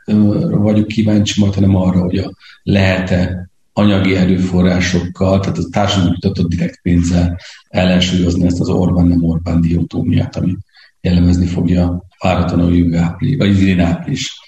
vagyok 0.49 0.87
kíváncsi 0.87 1.41
majd, 1.41 1.53
hanem 1.53 1.75
arra, 1.75 2.01
hogy 2.01 2.17
a, 2.17 2.31
lehet-e 2.63 3.49
anyagi 3.73 4.15
erőforrásokkal, 4.15 5.39
tehát 5.39 5.57
a 5.57 5.69
társadalmi 5.71 6.11
jutatott 6.13 6.49
direkt 6.49 6.81
pénzzel 6.81 7.39
ellensúlyozni 7.67 8.45
ezt 8.45 8.59
az 8.59 8.69
Orbán 8.69 9.07
nem 9.07 9.23
Orbán 9.23 9.61
diotómiát, 9.61 10.35
ami 10.35 10.57
jellemezni 11.01 11.45
fogja 11.45 12.03
váratlanul 12.19 12.75
jövő 12.75 12.97
április, 12.97 13.37
vagy 13.37 13.61
idén 13.61 13.79
április 13.79 14.39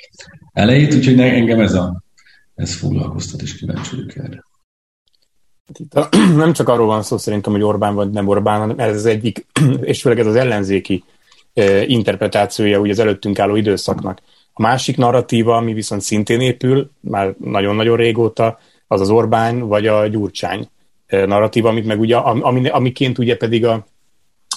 elejét, 0.54 0.94
úgyhogy 0.94 1.20
engem 1.20 1.60
ez, 1.60 1.74
a, 1.74 2.04
ez 2.56 2.76
foglalkoztat, 2.76 3.42
és 3.42 3.56
kíváncsi 3.56 3.96
vagyok 3.96 4.16
erre. 4.16 4.44
Hát 5.68 5.80
itt 5.80 5.94
a, 5.94 6.10
nem 6.44 6.54
csak 6.54 6.70
arról 6.70 6.88
van 6.88 7.04
szó 7.04 7.18
szerintem, 7.18 7.54
hogy 7.54 7.62
Orbán 7.62 7.96
vagy 7.96 8.10
nem 8.10 8.28
Orbán, 8.28 8.60
hanem 8.60 8.80
ez 8.80 8.96
az 8.96 9.06
egyik, 9.06 9.46
és 9.82 10.02
főleg 10.02 10.20
ez 10.20 10.26
az 10.26 10.36
ellenzéki 10.36 11.04
interpretációja 11.86 12.80
ugye 12.80 12.92
az 12.92 13.00
előttünk 13.00 13.40
álló 13.40 13.56
időszaknak. 13.56 14.22
A 14.54 14.62
másik 14.62 14.98
narratíva, 14.98 15.56
ami 15.56 15.74
viszont 15.74 16.02
szintén 16.02 16.42
épül, 16.42 16.90
már 17.00 17.36
nagyon-nagyon 17.40 17.98
régóta, 17.98 18.60
az 18.88 19.02
az 19.02 19.10
Orbán 19.10 19.60
vagy 19.60 19.88
a 19.88 20.08
Gyurcsány 20.08 20.70
narratíva, 21.08 21.70
amit 21.70 21.86
meg 21.86 22.00
ugye, 22.00 22.16
ami, 22.18 22.70
amiként 22.70 23.18
ugye 23.18 23.38
pedig 23.38 23.66
a 23.66 23.86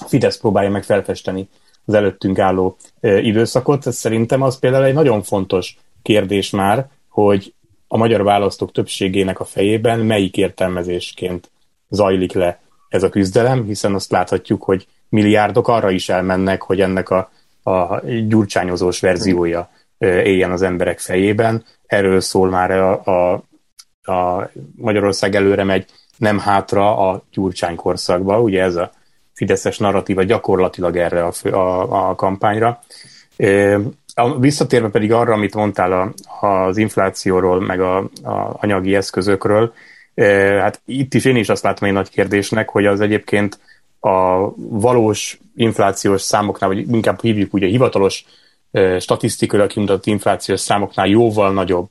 Fidesz 0.07 0.38
próbálja 0.38 0.71
meg 0.71 0.85
felfesteni 0.85 1.49
az 1.85 1.95
előttünk 1.95 2.38
álló 2.38 2.76
időszakot. 3.00 3.87
Ez 3.87 3.97
szerintem 3.97 4.43
az 4.43 4.59
például 4.59 4.85
egy 4.85 4.95
nagyon 4.95 5.23
fontos 5.23 5.78
kérdés 6.02 6.50
már, 6.50 6.88
hogy 7.09 7.55
a 7.88 7.97
magyar 7.97 8.23
választók 8.23 8.73
többségének 8.73 9.40
a 9.40 9.45
fejében 9.45 9.99
melyik 9.99 10.37
értelmezésként 10.37 11.50
zajlik 11.88 12.33
le 12.33 12.61
ez 12.88 13.02
a 13.02 13.09
küzdelem, 13.09 13.64
hiszen 13.64 13.95
azt 13.95 14.11
láthatjuk, 14.11 14.62
hogy 14.62 14.87
milliárdok 15.09 15.69
arra 15.69 15.91
is 15.91 16.09
elmennek, 16.09 16.62
hogy 16.62 16.81
ennek 16.81 17.11
a, 17.11 17.31
a 17.62 18.00
gyurcsányozós 18.07 19.00
verziója 19.00 19.71
éljen 19.99 20.50
az 20.50 20.62
emberek 20.62 20.99
fejében. 20.99 21.65
Erről 21.87 22.21
szól 22.21 22.49
már 22.49 22.71
a, 22.71 23.05
a, 23.05 23.43
a 24.12 24.50
Magyarország 24.77 25.35
előre 25.35 25.65
megy, 25.65 25.87
nem 26.17 26.38
hátra 26.38 27.11
a 27.11 27.23
gyurcsány 27.33 27.77
korszakba, 27.77 28.41
ugye 28.41 28.62
ez 28.62 28.77
a 28.77 28.91
fideszes 29.33 29.79
narratíva 29.79 30.23
gyakorlatilag 30.23 30.97
erre 30.97 31.25
a, 31.25 31.33
a, 31.57 32.09
a 32.09 32.15
kampányra. 32.15 32.81
Visszatérve 34.38 34.88
pedig 34.88 35.12
arra, 35.12 35.33
amit 35.33 35.55
mondtál 35.55 35.93
a, 35.93 36.12
az 36.47 36.77
inflációról, 36.77 37.61
meg 37.61 37.81
a, 37.81 37.97
a 38.23 38.57
anyagi 38.61 38.95
eszközökről, 38.95 39.73
hát 40.61 40.81
itt 40.85 41.15
is 41.15 41.25
én 41.25 41.37
is 41.37 41.49
azt 41.49 41.62
látom 41.62 41.88
egy 41.88 41.95
nagy 41.95 42.11
kérdésnek, 42.11 42.69
hogy 42.69 42.87
az 42.87 43.00
egyébként 43.00 43.59
a 44.00 44.49
valós 44.57 45.38
inflációs 45.57 46.23
számoknál, 46.23 46.69
vagy 46.69 46.93
inkább 46.93 47.21
hívjuk 47.21 47.55
ugye 47.55 47.67
hivatalos 47.67 48.25
statisztikai 48.99 49.67
kimutatott 49.67 50.07
inflációs 50.07 50.61
számoknál 50.61 51.07
jóval 51.07 51.52
nagyobb 51.52 51.88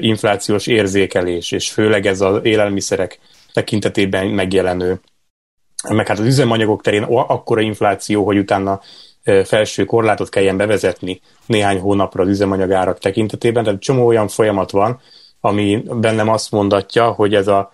inflációs 0.00 0.66
érzékelés, 0.66 1.52
és 1.52 1.70
főleg 1.70 2.06
ez 2.06 2.20
az 2.20 2.40
élelmiszerek 2.42 3.18
tekintetében 3.52 4.26
megjelenő, 4.26 5.00
meg 5.88 6.06
hát 6.06 6.18
az 6.18 6.26
üzemanyagok 6.26 6.82
terén 6.82 7.02
akkora 7.02 7.60
infláció, 7.60 8.24
hogy 8.24 8.38
utána 8.38 8.80
felső 9.44 9.84
korlátot 9.84 10.28
kelljen 10.28 10.56
bevezetni 10.56 11.20
néhány 11.46 11.80
hónapra 11.80 12.22
az 12.22 12.28
üzemanyagárak 12.28 12.98
tekintetében, 12.98 13.64
tehát 13.64 13.80
csomó 13.80 14.06
olyan 14.06 14.28
folyamat 14.28 14.70
van, 14.70 15.00
ami 15.40 15.82
bennem 15.90 16.28
azt 16.28 16.50
mondatja, 16.50 17.10
hogy 17.10 17.34
ez 17.34 17.48
a, 17.48 17.72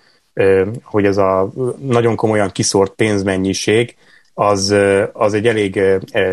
hogy 0.83 1.05
ez 1.05 1.17
a 1.17 1.51
nagyon 1.81 2.17
komolyan 2.17 2.51
kiszórt 2.51 2.93
pénzmennyiség 2.93 3.97
az, 4.35 4.75
az 5.13 5.35
egy 5.35 5.47
elég 5.47 5.77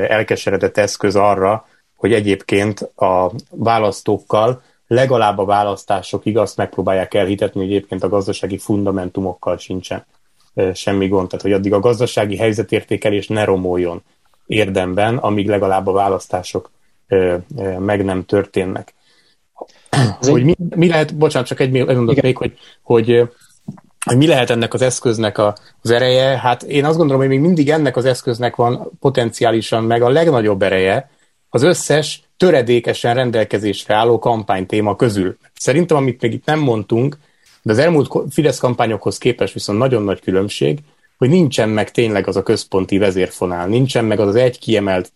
elkeseredett 0.08 0.78
eszköz 0.78 1.16
arra, 1.16 1.68
hogy 1.96 2.14
egyébként 2.14 2.82
a 2.82 3.32
választókkal 3.50 4.62
legalább 4.88 5.38
a 5.38 5.46
választásokig 5.46 6.38
azt 6.38 6.58
megpróbálják 6.58 7.14
elhitetni, 7.14 7.62
hogy 7.62 7.70
egyébként 7.70 8.04
a 8.04 8.10
gazdasági 8.10 8.58
fundamentumokkal 8.58 9.58
sincsen 9.58 10.06
semmi 10.74 11.08
gond. 11.08 11.28
Tehát, 11.28 11.46
hogy 11.46 11.54
addig 11.54 11.74
a 11.74 11.80
gazdasági 11.80 12.38
helyzetértékelés 12.38 13.28
ne 13.28 13.44
romoljon 13.44 14.04
érdemben, 14.46 15.18
amíg 15.18 15.48
legalább 15.48 15.88
a 15.88 15.92
választások 15.92 16.72
meg 17.80 18.04
nem 18.04 18.26
történnek. 18.26 18.94
hogy 20.20 20.44
mi, 20.44 20.56
mi 20.76 20.88
lehet, 20.88 21.18
bocsánat, 21.18 21.48
csak 21.48 21.60
egy 21.60 21.72
mondat 21.72 22.22
még, 22.22 22.38
hogy, 22.38 22.58
hogy 22.82 23.30
hogy 24.06 24.18
mi 24.18 24.28
lehet 24.28 24.50
ennek 24.50 24.74
az 24.74 24.82
eszköznek 24.82 25.38
a, 25.38 25.56
az 25.82 25.90
ereje? 25.90 26.38
Hát 26.38 26.64
én 26.64 26.86
azt 26.86 26.98
gondolom, 26.98 27.22
hogy 27.22 27.30
még 27.30 27.40
mindig 27.40 27.70
ennek 27.70 27.98
az 27.98 28.06
eszköznek 28.06 28.56
van 28.56 28.92
potenciálisan 29.00 29.84
meg 29.84 30.02
a 30.02 30.10
legnagyobb 30.10 30.62
ereje 30.62 31.10
az 31.50 31.64
összes 31.64 32.22
töredékesen 32.38 33.14
rendelkezésre 33.14 33.96
álló 33.96 34.20
kampánytéma 34.20 34.96
közül. 34.96 35.38
Szerintem, 35.54 35.98
amit 35.98 36.22
még 36.22 36.34
itt 36.34 36.46
nem 36.46 36.60
mondtunk, 36.60 37.18
de 37.62 37.72
az 37.72 37.78
elmúlt 37.78 38.12
Fidesz 38.30 38.60
kampányokhoz 38.60 39.18
képest 39.18 39.54
viszont 39.54 39.80
nagyon 39.80 40.04
nagy 40.04 40.22
különbség, 40.22 40.80
hogy 41.18 41.30
nincsen 41.30 41.70
meg 41.70 41.92
tényleg 41.92 42.28
az 42.28 42.36
a 42.36 42.44
központi 42.44 42.98
vezérfonál, 42.98 43.68
nincsen 43.68 44.06
meg 44.06 44.20
az 44.20 44.28
az 44.28 44.36
egy 44.36 44.60
kiemelt 44.60 45.12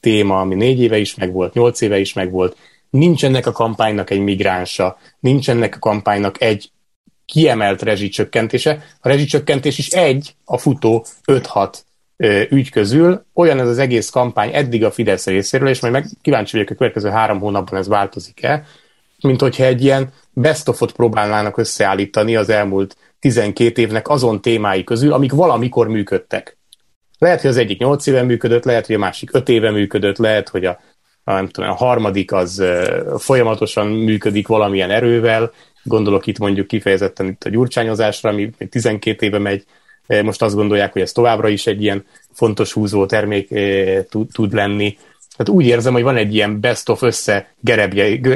téma, 0.00 0.40
ami 0.40 0.54
négy 0.54 0.80
éve 0.80 0.98
is 0.98 1.14
megvolt, 1.14 1.54
nyolc 1.54 1.80
éve 1.80 1.98
is 1.98 2.12
megvolt, 2.12 2.56
nincsenek 2.90 3.46
a 3.46 3.52
kampánynak 3.52 4.10
egy 4.10 4.20
migránsa, 4.20 4.98
nincsenek 5.20 5.74
a 5.76 5.78
kampánynak 5.78 6.42
egy 6.42 6.70
kiemelt 7.24 7.82
rezsicsökkentése. 7.82 8.84
A 9.00 9.08
rezsicsökkentés 9.08 9.78
is 9.78 9.88
egy, 9.88 10.34
a 10.44 10.58
futó 10.58 11.04
5-6 11.26 11.74
ügy 12.48 12.70
közül. 12.70 13.24
Olyan 13.34 13.60
ez 13.60 13.68
az 13.68 13.78
egész 13.78 14.10
kampány 14.10 14.50
eddig 14.54 14.84
a 14.84 14.90
Fidesz 14.90 15.26
részéről, 15.26 15.68
és 15.68 15.80
majd 15.80 15.92
meg 15.92 16.06
kíváncsi 16.22 16.52
vagyok, 16.52 16.70
a 16.70 16.74
következő 16.74 17.08
három 17.08 17.38
hónapban 17.38 17.78
ez 17.78 17.88
változik-e, 17.88 18.64
mint 19.20 19.40
hogyha 19.40 19.64
egy 19.64 19.82
ilyen 19.84 20.12
best 20.30 20.68
of 20.68 20.92
próbálnának 20.92 21.56
összeállítani 21.56 22.36
az 22.36 22.48
elmúlt 22.48 22.96
12 23.18 23.82
évnek 23.82 24.08
azon 24.08 24.40
témái 24.40 24.84
közül, 24.84 25.12
amik 25.12 25.32
valamikor 25.32 25.88
működtek. 25.88 26.56
Lehet, 27.18 27.40
hogy 27.40 27.50
az 27.50 27.56
egyik 27.56 27.78
8 27.78 28.06
éve 28.06 28.22
működött, 28.22 28.64
lehet, 28.64 28.86
hogy 28.86 28.94
a 28.94 28.98
másik 28.98 29.34
5 29.34 29.48
éve 29.48 29.70
működött, 29.70 30.18
lehet, 30.18 30.48
hogy 30.48 30.64
a, 30.64 30.80
a, 31.24 31.32
nem 31.32 31.48
tudom, 31.48 31.70
a 31.70 31.74
harmadik 31.74 32.32
az 32.32 32.62
folyamatosan 33.18 33.86
működik 33.86 34.46
valamilyen 34.46 34.90
erővel, 34.90 35.52
Gondolok 35.82 36.26
itt 36.26 36.38
mondjuk 36.38 36.66
kifejezetten 36.66 37.26
itt 37.26 37.44
a 37.44 37.48
gyurcsányozásra, 37.48 38.30
ami 38.30 38.50
12 38.70 39.26
éve 39.26 39.38
megy, 39.38 39.64
e, 40.06 40.22
most 40.22 40.42
azt 40.42 40.54
gondolják, 40.54 40.92
hogy 40.92 41.02
ez 41.02 41.12
továbbra 41.12 41.48
is 41.48 41.66
egy 41.66 41.82
ilyen 41.82 42.04
fontos 42.32 42.72
húzó 42.72 43.06
termék 43.06 43.50
e, 43.50 44.02
tud 44.32 44.52
lenni. 44.52 44.96
Tehát 45.36 45.60
úgy 45.60 45.66
érzem, 45.66 45.92
hogy 45.92 46.02
van 46.02 46.16
egy 46.16 46.34
ilyen 46.34 46.60
best 46.60 46.88
of 46.88 47.02
össze 47.02 47.54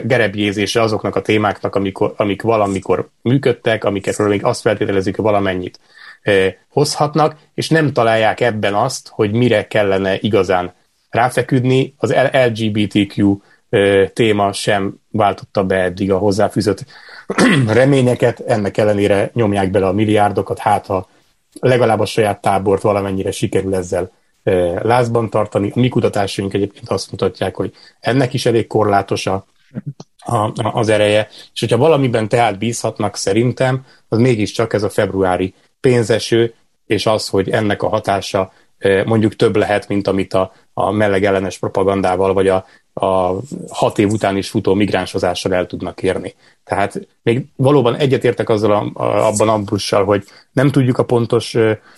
gerebjézése 0.04 0.82
azoknak 0.82 1.16
a 1.16 1.22
témáknak, 1.22 1.74
amikor, 1.74 2.14
amik 2.16 2.42
valamikor 2.42 3.08
működtek, 3.22 3.84
amiket 3.84 4.18
még 4.18 4.44
azt 4.44 4.60
feltételezik, 4.60 5.16
hogy 5.16 5.24
valamennyit 5.24 5.80
e, 6.22 6.56
hozhatnak, 6.68 7.36
és 7.54 7.68
nem 7.68 7.92
találják 7.92 8.40
ebben 8.40 8.74
azt, 8.74 9.08
hogy 9.08 9.32
mire 9.32 9.66
kellene 9.66 10.18
igazán 10.20 10.74
ráfeküdni. 11.10 11.94
Az 11.98 12.14
LGBTQ 12.32 13.38
téma 14.12 14.52
sem 14.52 14.94
váltotta 15.10 15.64
be 15.64 15.76
eddig 15.76 16.12
a 16.12 16.18
hozzáfűzött 16.18 16.84
reményeket, 17.66 18.40
ennek 18.40 18.76
ellenére 18.76 19.30
nyomják 19.32 19.70
bele 19.70 19.86
a 19.86 19.92
milliárdokat, 19.92 20.58
hát 20.58 20.86
ha 20.86 21.08
legalább 21.60 22.00
a 22.00 22.06
saját 22.06 22.40
tábort 22.40 22.82
valamennyire 22.82 23.30
sikerül 23.30 23.74
ezzel 23.74 24.10
lázban 24.82 25.30
tartani. 25.30 25.70
A 25.74 25.78
mi 25.78 25.88
kutatásaink 25.88 26.54
egyébként 26.54 26.88
azt 26.88 27.10
mutatják, 27.10 27.56
hogy 27.56 27.72
ennek 28.00 28.34
is 28.34 28.46
elég 28.46 28.66
korlátos 28.66 29.26
a, 29.26 29.46
a, 30.18 30.52
az 30.54 30.88
ereje, 30.88 31.28
és 31.52 31.60
hogyha 31.60 31.76
valamiben 31.76 32.28
tehát 32.28 32.58
bízhatnak 32.58 33.16
szerintem, 33.16 33.84
az 34.08 34.18
mégiscsak 34.18 34.72
ez 34.72 34.82
a 34.82 34.90
februári 34.90 35.54
pénzeső, 35.80 36.54
és 36.86 37.06
az, 37.06 37.28
hogy 37.28 37.50
ennek 37.50 37.82
a 37.82 37.88
hatása 37.88 38.52
mondjuk 39.04 39.36
több 39.36 39.56
lehet, 39.56 39.88
mint 39.88 40.08
amit 40.08 40.34
a, 40.34 40.52
a 40.72 40.90
meleg 40.90 41.24
ellenes 41.24 41.58
propagandával, 41.58 42.32
vagy 42.32 42.48
a, 42.48 42.64
a 43.00 43.40
hat 43.68 43.98
év 43.98 44.10
után 44.10 44.36
is 44.36 44.48
futó 44.48 44.74
migránshozással 44.74 45.54
el 45.54 45.66
tudnak 45.66 46.02
érni. 46.02 46.34
Tehát 46.64 47.06
még 47.22 47.46
valóban 47.56 47.96
egyetértek 47.96 48.48
azzal 48.48 48.72
a, 48.72 49.02
a, 49.02 49.26
abban 49.26 49.48
Ambrussal, 49.48 50.04
hogy 50.04 50.24
nem 50.52 50.70
tudjuk 50.70 50.98
a 50.98 51.04
pontos 51.04 51.56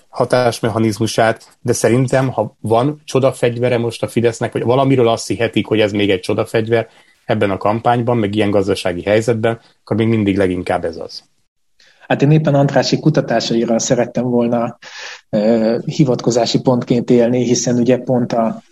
hatásmechanizmusát, 0.08 1.58
de 1.60 1.72
szerintem, 1.72 2.28
ha 2.28 2.56
van 2.60 3.00
csodafegyvere 3.04 3.78
most 3.78 4.02
a 4.02 4.08
Fidesznek, 4.08 4.52
vagy 4.52 4.62
valamiről 4.62 5.08
azt 5.08 5.26
hihetik, 5.26 5.66
hogy 5.66 5.80
ez 5.80 5.92
még 5.92 6.10
egy 6.10 6.20
csodafegyver 6.20 6.88
ebben 7.24 7.50
a 7.50 7.56
kampányban, 7.56 8.16
meg 8.16 8.34
ilyen 8.34 8.50
gazdasági 8.50 9.02
helyzetben, 9.02 9.60
akkor 9.82 9.96
még 9.96 10.08
mindig 10.08 10.36
leginkább 10.36 10.84
ez 10.84 10.96
az. 10.96 11.22
Hát 12.08 12.22
én 12.22 12.30
éppen 12.30 12.54
Andrási 12.54 12.98
kutatásaira 12.98 13.78
szerettem 13.78 14.24
volna 14.24 14.78
uh, 15.30 15.84
hivatkozási 15.84 16.60
pontként 16.60 17.10
élni, 17.10 17.44
hiszen 17.44 17.78
ugye 17.78 17.98
pont 17.98 18.32
a, 18.32 18.62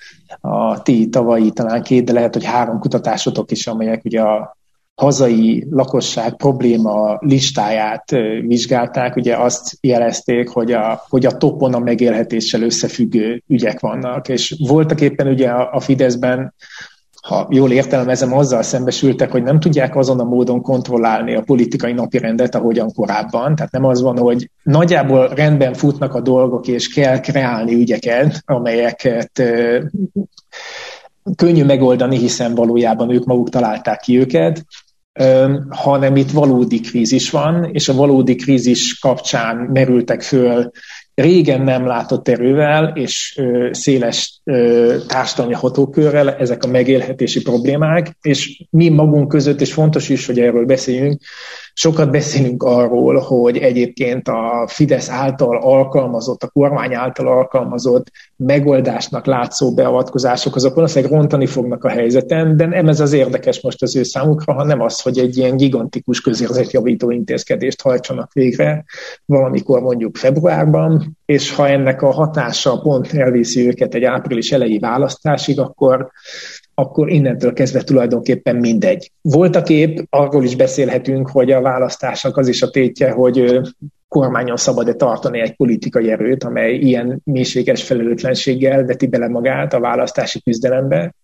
a 0.40 0.82
ti 0.82 1.08
tavalyi 1.08 1.50
talán 1.50 1.82
két, 1.82 2.04
de 2.04 2.12
lehet, 2.12 2.34
hogy 2.34 2.44
három 2.44 2.78
kutatásotok 2.78 3.50
is, 3.50 3.66
amelyek 3.66 4.04
ugye 4.04 4.20
a 4.20 4.56
hazai 4.94 5.66
lakosság 5.70 6.36
probléma 6.36 7.16
listáját 7.20 8.10
vizsgálták, 8.40 9.16
ugye 9.16 9.36
azt 9.36 9.78
jelezték, 9.80 10.48
hogy 10.48 10.72
a, 10.72 11.02
hogy 11.08 11.26
a 11.26 11.36
topon 11.36 11.74
a 11.74 11.78
megélhetéssel 11.78 12.62
összefüggő 12.62 13.42
ügyek 13.46 13.80
vannak, 13.80 14.28
és 14.28 14.54
voltak 14.58 15.00
éppen 15.00 15.26
ugye 15.26 15.48
a, 15.48 15.72
a 15.72 15.80
Fideszben 15.80 16.54
ha 17.26 17.48
jól 17.50 17.72
értelmezem, 17.72 18.34
azzal 18.34 18.62
szembesültek, 18.62 19.30
hogy 19.30 19.42
nem 19.42 19.60
tudják 19.60 19.96
azon 19.96 20.20
a 20.20 20.24
módon 20.24 20.62
kontrollálni 20.62 21.34
a 21.34 21.42
politikai 21.42 21.92
napirendet, 21.92 22.54
ahogyan 22.54 22.92
korábban. 22.92 23.54
Tehát 23.54 23.72
nem 23.72 23.84
az 23.84 24.02
van, 24.02 24.18
hogy 24.18 24.50
nagyjából 24.62 25.28
rendben 25.28 25.74
futnak 25.74 26.14
a 26.14 26.20
dolgok, 26.20 26.66
és 26.66 26.88
kell 26.88 27.20
kreálni 27.20 27.74
ügyeket, 27.74 28.42
amelyeket 28.44 29.42
könnyű 31.36 31.64
megoldani, 31.64 32.18
hiszen 32.18 32.54
valójában 32.54 33.10
ők 33.10 33.24
maguk 33.24 33.48
találták 33.48 34.00
ki 34.00 34.18
őket, 34.18 34.64
hanem 35.68 36.16
itt 36.16 36.30
valódi 36.30 36.80
krízis 36.80 37.30
van, 37.30 37.64
és 37.72 37.88
a 37.88 37.94
valódi 37.94 38.34
krízis 38.34 38.98
kapcsán 38.98 39.56
merültek 39.56 40.22
föl 40.22 40.70
régen 41.16 41.62
nem 41.62 41.86
látott 41.86 42.28
erővel 42.28 42.92
és 42.94 43.40
széles 43.70 44.40
társadalmi 45.06 45.54
hatókörrel 45.54 46.34
ezek 46.34 46.64
a 46.64 46.68
megélhetési 46.68 47.42
problémák, 47.42 48.16
és 48.20 48.62
mi 48.70 48.88
magunk 48.88 49.28
között, 49.28 49.60
és 49.60 49.72
fontos 49.72 50.08
is, 50.08 50.26
hogy 50.26 50.40
erről 50.40 50.64
beszéljünk, 50.64 51.20
Sokat 51.78 52.10
beszélünk 52.10 52.62
arról, 52.62 53.18
hogy 53.18 53.56
egyébként 53.56 54.28
a 54.28 54.66
Fidesz 54.68 55.10
által 55.10 55.56
alkalmazott, 55.56 56.42
a 56.42 56.48
kormány 56.48 56.94
által 56.94 57.28
alkalmazott 57.28 58.10
megoldásnak 58.36 59.26
látszó 59.26 59.74
beavatkozások, 59.74 60.54
azok 60.54 60.74
valószínűleg 60.74 61.14
rontani 61.14 61.46
fognak 61.46 61.84
a 61.84 61.88
helyzeten, 61.88 62.56
de 62.56 62.66
nem 62.66 62.88
ez 62.88 63.00
az 63.00 63.12
érdekes 63.12 63.60
most 63.60 63.82
az 63.82 63.96
ő 63.96 64.02
számukra, 64.02 64.52
hanem 64.52 64.80
az, 64.80 65.00
hogy 65.00 65.18
egy 65.18 65.36
ilyen 65.36 65.56
gigantikus 65.56 66.20
közérzetjavító 66.20 67.10
intézkedést 67.10 67.82
hajtsanak 67.82 68.32
végre 68.32 68.84
valamikor 69.24 69.80
mondjuk 69.80 70.16
februárban, 70.16 71.16
és 71.24 71.54
ha 71.54 71.68
ennek 71.68 72.02
a 72.02 72.10
hatása 72.10 72.80
pont 72.80 73.12
elviszi 73.12 73.66
őket 73.66 73.94
egy 73.94 74.04
április 74.04 74.52
elejé 74.52 74.78
választásig, 74.78 75.60
akkor 75.60 76.10
akkor 76.78 77.10
innentől 77.10 77.52
kezdve 77.52 77.82
tulajdonképpen 77.82 78.56
mindegy. 78.56 79.12
Volt 79.20 79.56
a 79.56 79.62
kép, 79.62 80.06
arról 80.10 80.44
is 80.44 80.56
beszélhetünk, 80.56 81.28
hogy 81.28 81.50
a 81.52 81.60
választásnak 81.60 82.36
az 82.36 82.48
is 82.48 82.62
a 82.62 82.70
tétje, 82.70 83.10
hogy 83.10 83.60
kormányon 84.08 84.56
szabad-e 84.56 84.94
tartani 84.94 85.40
egy 85.40 85.56
politikai 85.56 86.10
erőt, 86.10 86.44
amely 86.44 86.74
ilyen 86.74 87.20
mélységes 87.24 87.82
felelőtlenséggel 87.82 88.84
veti 88.84 89.06
bele 89.06 89.28
magát 89.28 89.72
a 89.74 89.80
választási 89.80 90.42
küzdelembe, 90.42 91.14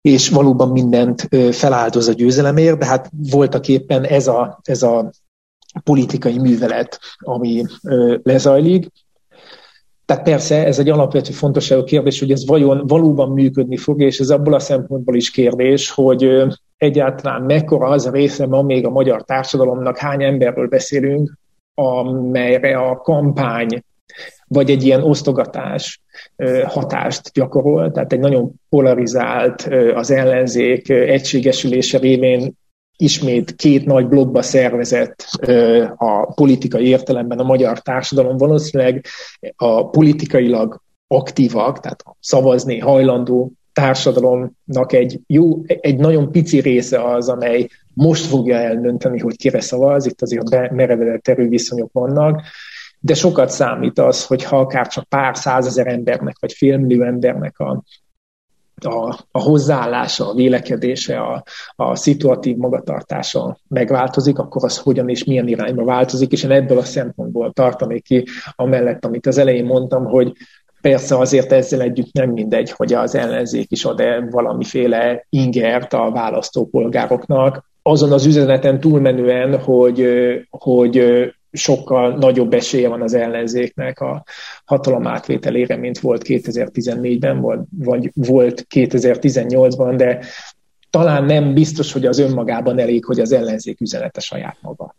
és 0.00 0.28
valóban 0.28 0.68
mindent 0.68 1.28
feláldoz 1.50 2.08
a 2.08 2.12
győzelemért, 2.12 2.78
de 2.78 2.86
hát 2.86 3.10
voltak 3.30 3.68
éppen 3.68 4.04
ez 4.04 4.26
a, 4.26 4.60
ez 4.62 4.82
a 4.82 5.10
politikai 5.84 6.38
művelet, 6.38 6.98
ami 7.18 7.64
lezajlik, 8.22 8.86
tehát 10.14 10.28
persze 10.28 10.66
ez 10.66 10.78
egy 10.78 10.88
alapvető 10.88 11.32
fontosságú 11.32 11.84
kérdés, 11.84 12.18
hogy 12.18 12.30
ez 12.30 12.46
vajon 12.46 12.86
valóban 12.86 13.30
működni 13.30 13.76
fog, 13.76 14.02
és 14.02 14.18
ez 14.18 14.30
abból 14.30 14.54
a 14.54 14.58
szempontból 14.58 15.16
is 15.16 15.30
kérdés, 15.30 15.90
hogy 15.90 16.42
egyáltalán 16.76 17.42
mekkora 17.42 17.86
az 17.86 18.06
a 18.06 18.10
része 18.10 18.46
ma 18.46 18.62
még 18.62 18.86
a 18.86 18.90
magyar 18.90 19.24
társadalomnak, 19.24 19.98
hány 19.98 20.24
emberről 20.24 20.68
beszélünk, 20.68 21.38
amelyre 21.74 22.78
a 22.78 22.96
kampány 22.96 23.82
vagy 24.46 24.70
egy 24.70 24.84
ilyen 24.84 25.02
osztogatás 25.02 26.00
hatást 26.66 27.32
gyakorol, 27.32 27.90
tehát 27.90 28.12
egy 28.12 28.18
nagyon 28.18 28.52
polarizált 28.68 29.68
az 29.94 30.10
ellenzék 30.10 30.88
egységesülése 30.88 31.98
révén 31.98 32.52
ismét 32.96 33.56
két 33.56 33.84
nagy 33.84 34.08
blogba 34.08 34.42
szervezett 34.42 35.26
a 35.96 36.32
politikai 36.34 36.86
értelemben 36.86 37.38
a 37.38 37.42
magyar 37.42 37.80
társadalom. 37.80 38.36
Valószínűleg 38.36 39.06
a 39.56 39.88
politikailag 39.88 40.82
aktívak, 41.06 41.80
tehát 41.80 42.02
a 42.04 42.16
szavazni 42.20 42.78
hajlandó 42.78 43.52
társadalomnak 43.72 44.92
egy 44.92 45.20
jó, 45.26 45.62
egy 45.66 45.96
nagyon 45.96 46.30
pici 46.30 46.60
része 46.60 47.04
az, 47.04 47.28
amely 47.28 47.68
most 47.94 48.24
fogja 48.24 48.56
eldönteni, 48.56 49.18
hogy 49.18 49.36
kire 49.36 49.60
szavaz, 49.60 50.06
itt 50.06 50.22
azért 50.22 50.70
merevedett 50.70 51.28
erőviszonyok 51.28 51.92
vannak, 51.92 52.42
de 53.00 53.14
sokat 53.14 53.50
számít 53.50 53.98
az, 53.98 54.26
hogyha 54.26 54.58
akár 54.58 54.86
csak 54.86 55.04
pár 55.04 55.36
százezer 55.36 55.86
embernek, 55.86 56.36
vagy 56.40 56.52
félmillió 56.52 57.02
embernek 57.02 57.58
a, 57.58 57.82
a, 58.86 59.18
a 59.30 59.40
hozzáállása, 59.40 60.28
a 60.30 60.34
vélekedése, 60.34 61.20
a, 61.20 61.42
a 61.76 61.96
szituatív 61.96 62.56
magatartása 62.56 63.58
megváltozik, 63.68 64.38
akkor 64.38 64.64
az 64.64 64.78
hogyan 64.78 65.08
és 65.08 65.24
milyen 65.24 65.48
irányba 65.48 65.84
változik, 65.84 66.32
és 66.32 66.42
én 66.42 66.50
ebből 66.50 66.78
a 66.78 66.84
szempontból 66.84 67.52
tartanék 67.52 68.02
ki, 68.02 68.24
amellett, 68.56 69.04
amit 69.04 69.26
az 69.26 69.38
elején 69.38 69.64
mondtam, 69.64 70.04
hogy 70.04 70.32
Persze 70.80 71.18
azért 71.18 71.52
ezzel 71.52 71.80
együtt 71.80 72.12
nem 72.12 72.30
mindegy, 72.30 72.70
hogy 72.70 72.92
az 72.92 73.14
ellenzék 73.14 73.70
is 73.70 73.84
ad-e 73.84 74.26
valamiféle 74.30 75.26
ingert 75.28 75.92
a 75.92 76.10
választópolgároknak, 76.10 77.70
azon 77.82 78.12
az 78.12 78.26
üzeneten 78.26 78.80
túlmenően, 78.80 79.58
hogy, 79.58 80.06
hogy 80.50 81.04
sokkal 81.54 82.16
nagyobb 82.16 82.52
esélye 82.52 82.88
van 82.88 83.02
az 83.02 83.14
ellenzéknek 83.14 84.00
a 84.00 84.24
hatalom 84.64 85.06
átvételére, 85.06 85.76
mint 85.76 85.98
volt 85.98 86.22
2014-ben, 86.26 87.40
vagy 87.70 88.10
volt 88.14 88.66
2018-ban, 88.74 89.94
de 89.96 90.24
talán 90.90 91.24
nem 91.24 91.54
biztos, 91.54 91.92
hogy 91.92 92.06
az 92.06 92.18
önmagában 92.18 92.78
elég, 92.78 93.04
hogy 93.04 93.20
az 93.20 93.32
ellenzék 93.32 93.80
üzenete 93.80 94.20
saját 94.20 94.56
maga. 94.60 94.96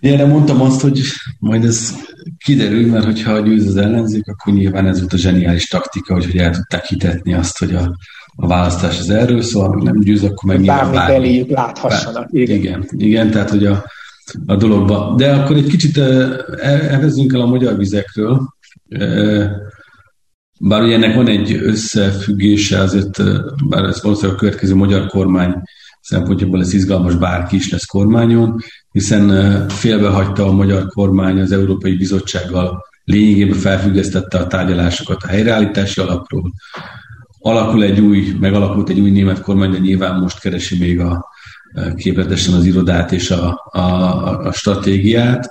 Én 0.00 0.16
nem 0.16 0.28
mondtam 0.28 0.60
azt, 0.60 0.80
hogy 0.80 1.00
majd 1.38 1.64
ez 1.64 1.94
kiderül, 2.44 2.86
mert 2.90 3.04
hogyha 3.04 3.40
győz 3.40 3.66
az 3.66 3.76
ellenzék, 3.76 4.26
akkor 4.26 4.52
nyilván 4.54 4.86
ez 4.86 4.98
volt 4.98 5.12
a 5.12 5.16
zseniális 5.16 5.68
taktika, 5.68 6.14
hogy, 6.14 6.24
hogy 6.24 6.36
el 6.36 6.54
tudták 6.54 6.84
hitetni 6.84 7.34
azt, 7.34 7.58
hogy 7.58 7.74
a, 7.74 7.96
a 8.36 8.46
választás 8.46 8.98
az 8.98 9.10
erről, 9.10 9.42
szóval 9.42 9.82
nem 9.82 10.00
győz, 10.00 10.22
akkor 10.22 10.44
meg 10.44 10.60
nyilván 10.60 10.92
bármi 10.92 11.14
eléjük 11.14 11.50
láthassanak. 11.50 12.28
Igen. 12.32 12.56
igen, 12.56 12.88
igen, 12.96 13.30
tehát 13.30 13.50
hogy 13.50 13.66
a, 13.66 13.84
a 14.46 14.56
dologba. 14.56 15.14
De 15.16 15.32
akkor 15.32 15.56
egy 15.56 15.66
kicsit 15.66 15.98
elvezzünk 16.60 17.32
el 17.32 17.40
a 17.40 17.46
magyar 17.46 17.76
vizekről, 17.76 18.48
bár 20.60 20.82
ugye 20.82 20.94
ennek 20.94 21.14
van 21.14 21.28
egy 21.28 21.52
összefüggése, 21.52 22.80
azért, 22.80 23.22
bár 23.68 23.84
ez 23.84 24.02
valószínűleg 24.02 24.36
a 24.36 24.40
következő 24.40 24.74
magyar 24.74 25.06
kormány 25.06 25.54
szempontjából 26.00 26.58
lesz 26.58 26.72
izgalmas, 26.72 27.14
bárki 27.14 27.56
is 27.56 27.70
lesz 27.70 27.84
kormányon, 27.84 28.60
hiszen 28.90 29.68
félbehagyta 29.68 30.46
a 30.46 30.52
magyar 30.52 30.86
kormány 30.86 31.40
az 31.40 31.52
Európai 31.52 31.96
Bizottsággal, 31.96 32.84
lényegében 33.04 33.58
felfüggesztette 33.58 34.38
a 34.38 34.46
tárgyalásokat 34.46 35.22
a 35.22 35.26
helyreállítási 35.26 36.00
alapról. 36.00 36.52
Alakul 37.46 37.82
egy 37.82 38.00
új, 38.00 38.36
megalakult 38.40 38.88
egy 38.88 39.00
új 39.00 39.10
német 39.10 39.40
kormány, 39.40 39.70
de 39.70 39.78
nyilván 39.78 40.20
most 40.20 40.40
keresi 40.40 40.78
még 40.78 41.00
a, 41.00 41.28
képletesen 41.94 42.54
az 42.54 42.64
irodát 42.64 43.12
és 43.12 43.30
a, 43.30 43.68
a, 43.72 43.80
a 44.46 44.52
stratégiát, 44.52 45.50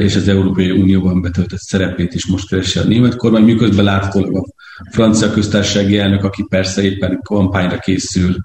és 0.00 0.16
az 0.16 0.28
Európai 0.28 0.70
Unióban 0.70 1.20
betöltött 1.20 1.58
szerepét 1.58 2.14
is 2.14 2.26
most 2.26 2.48
keresi 2.48 2.78
a 2.78 2.84
német 2.84 3.16
kormány, 3.16 3.42
miközben 3.42 3.84
láthatólag 3.84 4.36
a 4.36 4.44
francia 4.90 5.30
köztársasági 5.30 5.98
elnök, 5.98 6.24
aki 6.24 6.44
persze 6.48 6.82
éppen 6.82 7.20
kampányra 7.22 7.78
készül, 7.78 8.36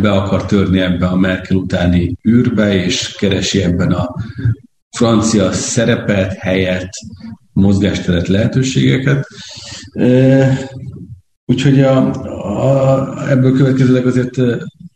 be 0.00 0.12
akar 0.12 0.46
törni 0.46 0.80
ebbe 0.80 1.06
a 1.06 1.16
Merkel 1.16 1.56
utáni 1.56 2.16
űrbe, 2.28 2.84
és 2.84 3.14
keresi 3.18 3.62
ebben 3.62 3.92
a 3.92 4.14
francia 4.96 5.52
szerepet, 5.52 6.32
helyet, 6.32 6.90
mozgásteret, 7.52 8.28
lehetőségeket. 8.28 9.26
Úgyhogy 11.46 11.80
a, 11.80 12.12
a, 12.62 13.30
ebből 13.30 13.56
következőleg 13.56 14.06
azért 14.06 14.36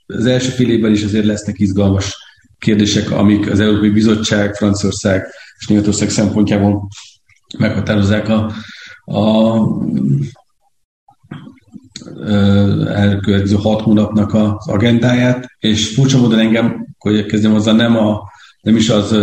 az 0.06 0.26
első 0.26 0.48
fél 0.48 0.70
évben 0.70 0.92
is 0.92 1.04
azért 1.04 1.24
lesznek 1.24 1.58
izgalmas 1.58 2.16
kérdések, 2.58 3.10
amik 3.10 3.50
az 3.50 3.60
Európai 3.60 3.90
Bizottság, 3.90 4.54
Franciaország 4.54 5.26
és 5.58 5.66
Németország 5.66 6.10
szempontjából 6.10 6.88
meghatározzák 7.58 8.28
a, 8.28 8.52
a 9.04 9.56
elkövetkező 12.86 13.56
hat 13.56 13.80
hónapnak 13.80 14.34
az 14.34 14.68
agendáját, 14.68 15.46
és 15.58 15.94
furcsa 15.94 16.18
módon 16.18 16.38
engem, 16.38 16.86
hogy 16.98 17.26
kezdjem 17.26 17.54
azzal, 17.54 17.74
nem, 17.74 17.96
a, 17.96 18.22
nem 18.60 18.76
is 18.76 18.88
az 18.88 19.16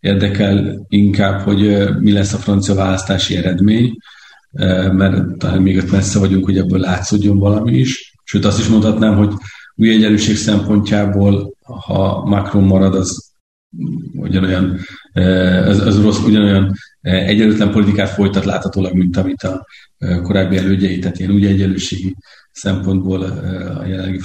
érdekel 0.00 0.86
inkább, 0.88 1.40
hogy 1.40 1.88
mi 1.98 2.12
lesz 2.12 2.32
a 2.32 2.38
francia 2.38 2.74
választási 2.74 3.36
eredmény, 3.36 3.96
mert 4.92 5.38
talán 5.38 5.62
még 5.62 5.76
ott 5.76 5.90
messze 5.90 6.18
vagyunk, 6.18 6.44
hogy 6.44 6.58
ebből 6.58 6.78
látszódjon 6.78 7.38
valami 7.38 7.72
is. 7.78 8.14
Sőt, 8.24 8.44
azt 8.44 8.58
is 8.58 8.68
mondhatnám, 8.68 9.16
hogy 9.16 9.32
új 9.74 9.90
egyenlőség 9.90 10.36
szempontjából, 10.36 11.54
ha 11.62 12.24
Macron 12.24 12.64
marad, 12.64 12.94
az 12.94 13.34
ugyanolyan, 14.12 14.78
az, 15.66 15.80
az 15.80 16.02
rossz, 16.02 16.24
ugyanolyan 16.24 16.72
egyenlőtlen 17.00 17.70
politikát 17.70 18.08
folytat 18.08 18.44
láthatólag, 18.44 18.94
mint 18.94 19.16
amit 19.16 19.42
a 19.42 19.66
korábbi 20.22 20.56
elődjei, 20.56 20.98
tehát 20.98 21.18
ilyen 21.18 21.30
úgy 21.30 21.46
egyenlőségi 21.46 22.14
szempontból 22.52 23.22
a 23.22 23.86
jelenlegi 23.86 24.20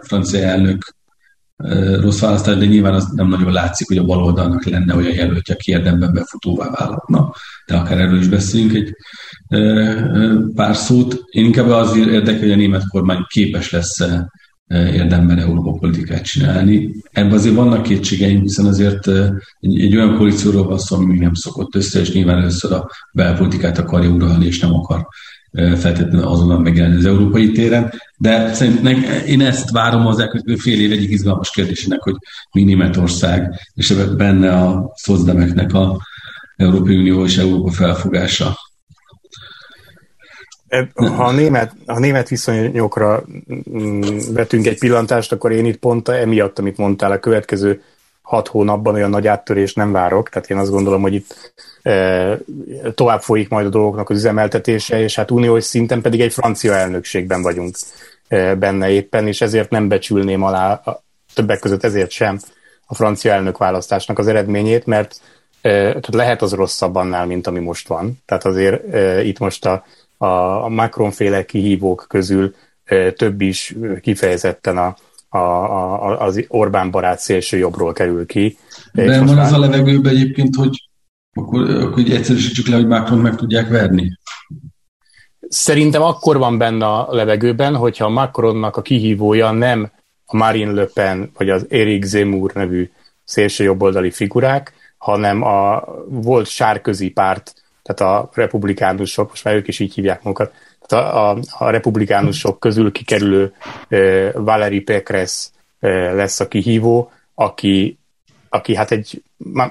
francia 0.00 0.40
elnök 0.40 0.94
rossz 2.00 2.20
választás, 2.20 2.56
de 2.56 2.64
nyilván 2.64 2.94
az 2.94 3.04
nem 3.14 3.28
nagyon 3.28 3.52
látszik, 3.52 3.88
hogy 3.88 3.96
a 3.96 4.04
baloldalnak 4.04 4.64
lenne 4.64 4.94
olyan 4.94 5.14
jelöltje, 5.14 5.54
aki 5.54 5.70
érdemben 5.70 6.12
befutóvá 6.12 6.70
válhatna, 6.70 7.32
de 7.66 7.76
akár 7.76 7.98
erről 7.98 8.18
is 8.18 8.28
beszélünk 8.28 8.74
egy 8.74 8.94
pár 10.54 10.76
szót. 10.76 11.22
Én 11.30 11.44
inkább 11.44 11.68
az 11.68 11.96
érdekel, 11.96 12.40
hogy 12.40 12.52
a 12.52 12.56
német 12.56 12.88
kormány 12.88 13.24
képes 13.28 13.70
lesz 13.70 13.98
érdemben 14.70 15.38
Európa 15.38 15.72
politikát 15.72 16.24
csinálni. 16.24 16.94
Ebben 17.10 17.32
azért 17.32 17.54
vannak 17.54 17.82
kétségeim, 17.82 18.40
hiszen 18.40 18.66
azért 18.66 19.08
egy, 19.60 19.80
egy 19.80 19.96
olyan 19.96 20.16
koalícióról 20.16 20.66
van 20.66 20.78
szó, 20.78 20.96
ami 20.96 21.04
még 21.04 21.20
nem 21.20 21.34
szokott 21.34 21.74
össze, 21.74 22.00
és 22.00 22.12
nyilván 22.12 22.38
először 22.38 22.72
a 22.72 22.90
belpolitikát 23.12 23.78
akarja 23.78 24.10
uralni, 24.10 24.46
és 24.46 24.60
nem 24.60 24.74
akar 24.74 25.06
feltétlenül 25.52 26.26
azonnal 26.26 26.58
megjelenni 26.58 26.96
az 26.96 27.04
európai 27.04 27.52
téren. 27.52 27.92
De 28.16 28.54
szerintem 28.54 29.04
én 29.26 29.40
ezt 29.40 29.70
várom 29.70 30.06
az 30.06 30.18
elkövetkező 30.18 30.56
fél 30.56 30.80
év 30.80 30.92
egyik 30.92 31.10
izgalmas 31.10 31.50
kérdésének, 31.50 32.00
hogy 32.00 32.14
mi 32.52 32.64
Németország, 32.64 33.50
és 33.74 33.94
benne 34.16 34.56
a 34.56 34.92
szozdemeknek 34.94 35.74
a 35.74 36.00
Európai 36.56 36.96
Unió 36.96 37.24
és 37.24 37.36
Európa 37.36 37.70
felfogása. 37.70 38.56
Ha 40.94 41.24
a 41.24 41.32
német, 41.32 41.74
ha 41.86 41.92
a 41.92 41.98
német 41.98 42.28
viszonyokra 42.28 43.24
mm, 43.70 44.00
vetünk 44.32 44.66
egy 44.66 44.78
pillantást, 44.78 45.32
akkor 45.32 45.52
én 45.52 45.64
itt 45.64 45.78
pont 45.78 46.08
emiatt, 46.08 46.58
amit 46.58 46.76
mondtál, 46.76 47.12
a 47.12 47.18
következő 47.18 47.82
hat 48.30 48.48
hónapban 48.48 48.94
olyan 48.94 49.10
nagy 49.10 49.26
áttörés 49.26 49.74
nem 49.74 49.92
várok, 49.92 50.28
tehát 50.28 50.50
én 50.50 50.56
azt 50.56 50.70
gondolom, 50.70 51.02
hogy 51.02 51.14
itt 51.14 51.52
e, 51.82 52.38
tovább 52.94 53.22
folyik 53.22 53.48
majd 53.48 53.66
a 53.66 53.68
dolgoknak 53.68 54.10
az 54.10 54.16
üzemeltetése, 54.16 55.00
és 55.00 55.14
hát 55.14 55.30
uniós 55.30 55.64
szinten 55.64 56.00
pedig 56.00 56.20
egy 56.20 56.32
francia 56.32 56.74
elnökségben 56.74 57.42
vagyunk 57.42 57.76
e, 58.28 58.54
benne 58.54 58.90
éppen, 58.90 59.26
és 59.26 59.40
ezért 59.40 59.70
nem 59.70 59.88
becsülném 59.88 60.42
alá, 60.42 60.72
a, 60.72 61.02
többek 61.34 61.58
között 61.58 61.84
ezért 61.84 62.10
sem 62.10 62.38
a 62.86 62.94
francia 62.94 63.32
elnök 63.32 63.58
választásnak 63.58 64.18
az 64.18 64.26
eredményét, 64.26 64.86
mert 64.86 65.20
e, 65.60 66.00
lehet 66.10 66.42
az 66.42 66.52
rosszabb 66.52 66.94
annál, 66.94 67.26
mint 67.26 67.46
ami 67.46 67.60
most 67.60 67.88
van. 67.88 68.22
Tehát 68.26 68.44
azért 68.44 68.94
e, 68.94 69.22
itt 69.22 69.38
most 69.38 69.66
a 69.66 69.84
a 70.22 70.68
Macron-féle 70.68 71.44
kihívók 71.44 72.04
közül 72.08 72.54
több 73.16 73.40
is 73.40 73.74
kifejezetten 74.00 74.78
a, 74.78 74.96
a, 75.30 75.38
a, 75.38 76.20
az 76.20 76.44
Orbán 76.48 76.90
barát 76.90 77.18
szélső 77.18 77.56
jobbról 77.56 77.92
kerül 77.92 78.26
ki. 78.26 78.58
De 78.92 79.24
van 79.24 79.38
az 79.38 79.52
a 79.52 79.58
levegőben 79.58 80.12
egyébként, 80.12 80.54
hogy 80.54 80.88
akkor, 81.32 81.70
akkor 81.70 82.02
egyszerűsítsük 82.10 82.66
le, 82.66 82.76
hogy 82.76 82.86
Macron 82.86 83.18
meg 83.18 83.36
tudják 83.36 83.68
verni? 83.68 84.18
Szerintem 85.48 86.02
akkor 86.02 86.38
van 86.38 86.58
benne 86.58 86.86
a 86.86 87.08
levegőben, 87.10 87.76
hogyha 87.76 88.08
Macronnak 88.08 88.76
a 88.76 88.82
kihívója 88.82 89.50
nem 89.50 89.90
a 90.24 90.36
Marine 90.36 90.72
Le 90.72 90.84
Pen 90.84 91.30
vagy 91.36 91.50
az 91.50 91.66
Eric 91.68 92.04
Zemmour 92.04 92.52
nevű 92.52 92.90
szélső 93.24 93.64
jobboldali 93.64 94.10
figurák, 94.10 94.72
hanem 94.98 95.42
a 95.42 95.84
volt 96.08 96.46
sárközi 96.46 97.10
párt 97.10 97.54
tehát 97.94 98.14
a 98.24 98.30
republikánusok, 98.34 99.28
most 99.28 99.44
már 99.44 99.54
ők 99.54 99.68
is 99.68 99.78
így 99.78 99.94
hívják 99.94 100.22
magukat, 100.22 100.52
tehát 100.86 101.14
a, 101.14 101.30
a, 101.30 101.38
a 101.58 101.70
republikánusok 101.70 102.60
közül 102.60 102.92
kikerülő 102.92 103.52
uh, 103.90 104.30
Valerie 104.34 104.82
Pécresse 104.82 105.48
uh, 105.80 105.90
lesz 106.14 106.40
a 106.40 106.48
kihívó, 106.48 107.12
aki 107.34 107.98
aki 108.50 108.74
hát 108.74 108.90
egy, 108.90 109.22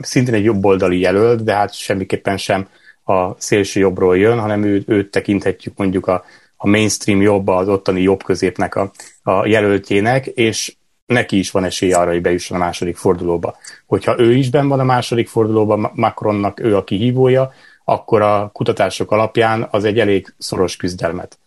szintén 0.02 0.34
egy 0.34 0.44
jobboldali 0.44 1.00
jelölt, 1.00 1.44
de 1.44 1.54
hát 1.54 1.74
semmiképpen 1.74 2.38
sem 2.38 2.68
a 3.04 3.42
szélső 3.42 3.80
jobbról 3.80 4.18
jön, 4.18 4.40
hanem 4.40 4.64
ő, 4.64 4.84
őt 4.88 5.12
tekinthetjük 5.12 5.78
mondjuk 5.78 6.08
a, 6.08 6.24
a 6.58 6.68
mainstream 6.68 7.22
jobb, 7.22 7.48
az 7.48 7.68
ottani 7.68 8.02
jobb 8.02 8.24
középnek 8.24 8.76
a, 8.76 8.92
a 9.24 9.46
jelöltjének, 9.46 10.26
és 10.26 10.76
neki 11.06 11.38
is 11.38 11.52
van 11.52 11.64
esélye 11.64 11.98
arra, 11.98 12.12
hogy 12.12 12.22
bejusson 12.22 12.58
a 12.58 12.64
második 12.64 12.98
fordulóba. 12.98 13.58
Hogyha 13.86 14.20
ő 14.20 14.34
is 14.34 14.50
ben 14.50 14.68
van 14.68 14.80
a 14.80 14.84
második 14.84 15.28
fordulóba, 15.28 15.92
Macronnak 15.94 16.60
ő 16.60 16.76
a 16.76 16.84
kihívója, 16.84 17.54
akkor 17.90 18.22
a 18.22 18.50
kutatások 18.54 19.12
alapján 19.12 19.68
az 19.72 19.84
egy 19.84 20.00
elég 20.00 20.34
szoros 20.38 20.76
küzdelmet 20.76 21.38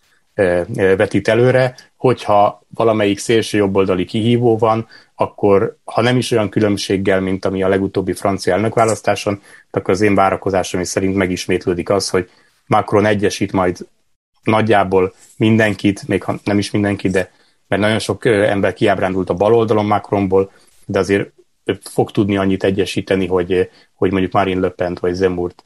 vetít 0.75 1.29
előre, 1.29 1.75
hogyha 1.97 2.63
valamelyik 2.75 3.19
szélső 3.19 3.59
jobboldali 3.59 4.05
kihívó 4.05 4.59
van, 4.59 4.87
akkor 5.15 5.77
ha 5.85 6.03
nem 6.03 6.17
is 6.17 6.31
olyan 6.31 6.49
különbséggel, 6.49 7.21
mint 7.21 7.45
ami 7.45 7.63
a 7.63 7.69
legutóbbi 7.69 8.13
francia 8.13 8.55
elnökválasztáson, 8.55 9.43
akkor 9.71 9.95
az 9.95 10.01
én 10.01 10.15
várakozásom 10.15 10.81
is 10.81 10.89
szerint 10.89 11.17
megismétlődik 11.17 11.91
az, 11.91 12.09
hogy 12.09 12.31
Macron 12.67 13.07
egyesít 13.07 13.53
majd 13.53 13.79
nagyjából 14.43 15.15
mindenkit, 15.37 16.09
még 16.09 16.23
ha 16.23 16.35
nem 16.45 16.59
is 16.59 16.71
mindenkit, 16.71 17.13
de 17.13 17.31
mert 17.69 17.83
nagyon 17.83 17.99
sok 17.99 18.25
ember 18.25 18.73
kiábrándult 18.73 19.31
a 19.31 19.35
bal 19.35 19.55
oldalon 19.55 19.87
Macronból, 19.87 20.53
de 20.87 20.99
azért 20.99 21.33
fog 21.83 22.11
tudni 22.11 22.37
annyit 22.37 22.65
egyesíteni, 22.65 23.27
hogy, 23.27 23.71
hogy 23.95 24.11
mondjuk 24.11 24.33
Marine 24.33 24.61
Le 24.61 24.69
Pen 24.69 24.97
vagy 25.01 25.15
Zemurt 25.15 25.65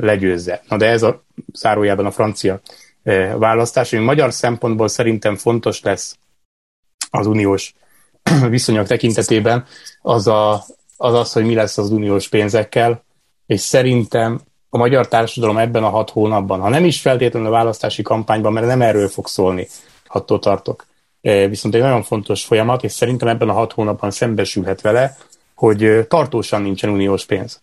legyőzze. 0.00 0.62
Na 0.68 0.76
de 0.76 0.86
ez 0.86 1.02
a 1.02 1.24
zárójában 1.52 2.06
a 2.06 2.10
francia 2.10 2.60
választás, 3.36 3.92
ami 3.92 4.04
magyar 4.04 4.32
szempontból 4.32 4.88
szerintem 4.88 5.36
fontos 5.36 5.82
lesz 5.82 6.18
az 7.10 7.26
uniós 7.26 7.74
viszonyok 8.48 8.86
tekintetében, 8.86 9.64
az, 10.02 10.26
a, 10.26 10.64
az 10.96 11.14
az, 11.14 11.32
hogy 11.32 11.44
mi 11.44 11.54
lesz 11.54 11.78
az 11.78 11.90
uniós 11.90 12.28
pénzekkel, 12.28 13.04
és 13.46 13.60
szerintem 13.60 14.40
a 14.68 14.76
magyar 14.76 15.08
társadalom 15.08 15.58
ebben 15.58 15.84
a 15.84 15.88
hat 15.88 16.10
hónapban, 16.10 16.60
ha 16.60 16.68
nem 16.68 16.84
is 16.84 17.00
feltétlenül 17.00 17.48
a 17.48 17.52
választási 17.52 18.02
kampányban, 18.02 18.52
mert 18.52 18.66
nem 18.66 18.82
erről 18.82 19.08
fog 19.08 19.26
szólni, 19.26 19.66
attól 20.06 20.38
tartok. 20.38 20.86
Viszont 21.20 21.74
egy 21.74 21.80
nagyon 21.80 22.02
fontos 22.02 22.44
folyamat, 22.44 22.84
és 22.84 22.92
szerintem 22.92 23.28
ebben 23.28 23.48
a 23.48 23.52
hat 23.52 23.72
hónapban 23.72 24.10
szembesülhet 24.10 24.80
vele, 24.80 25.16
hogy 25.54 26.06
tartósan 26.08 26.62
nincsen 26.62 26.90
uniós 26.90 27.24
pénz. 27.24 27.62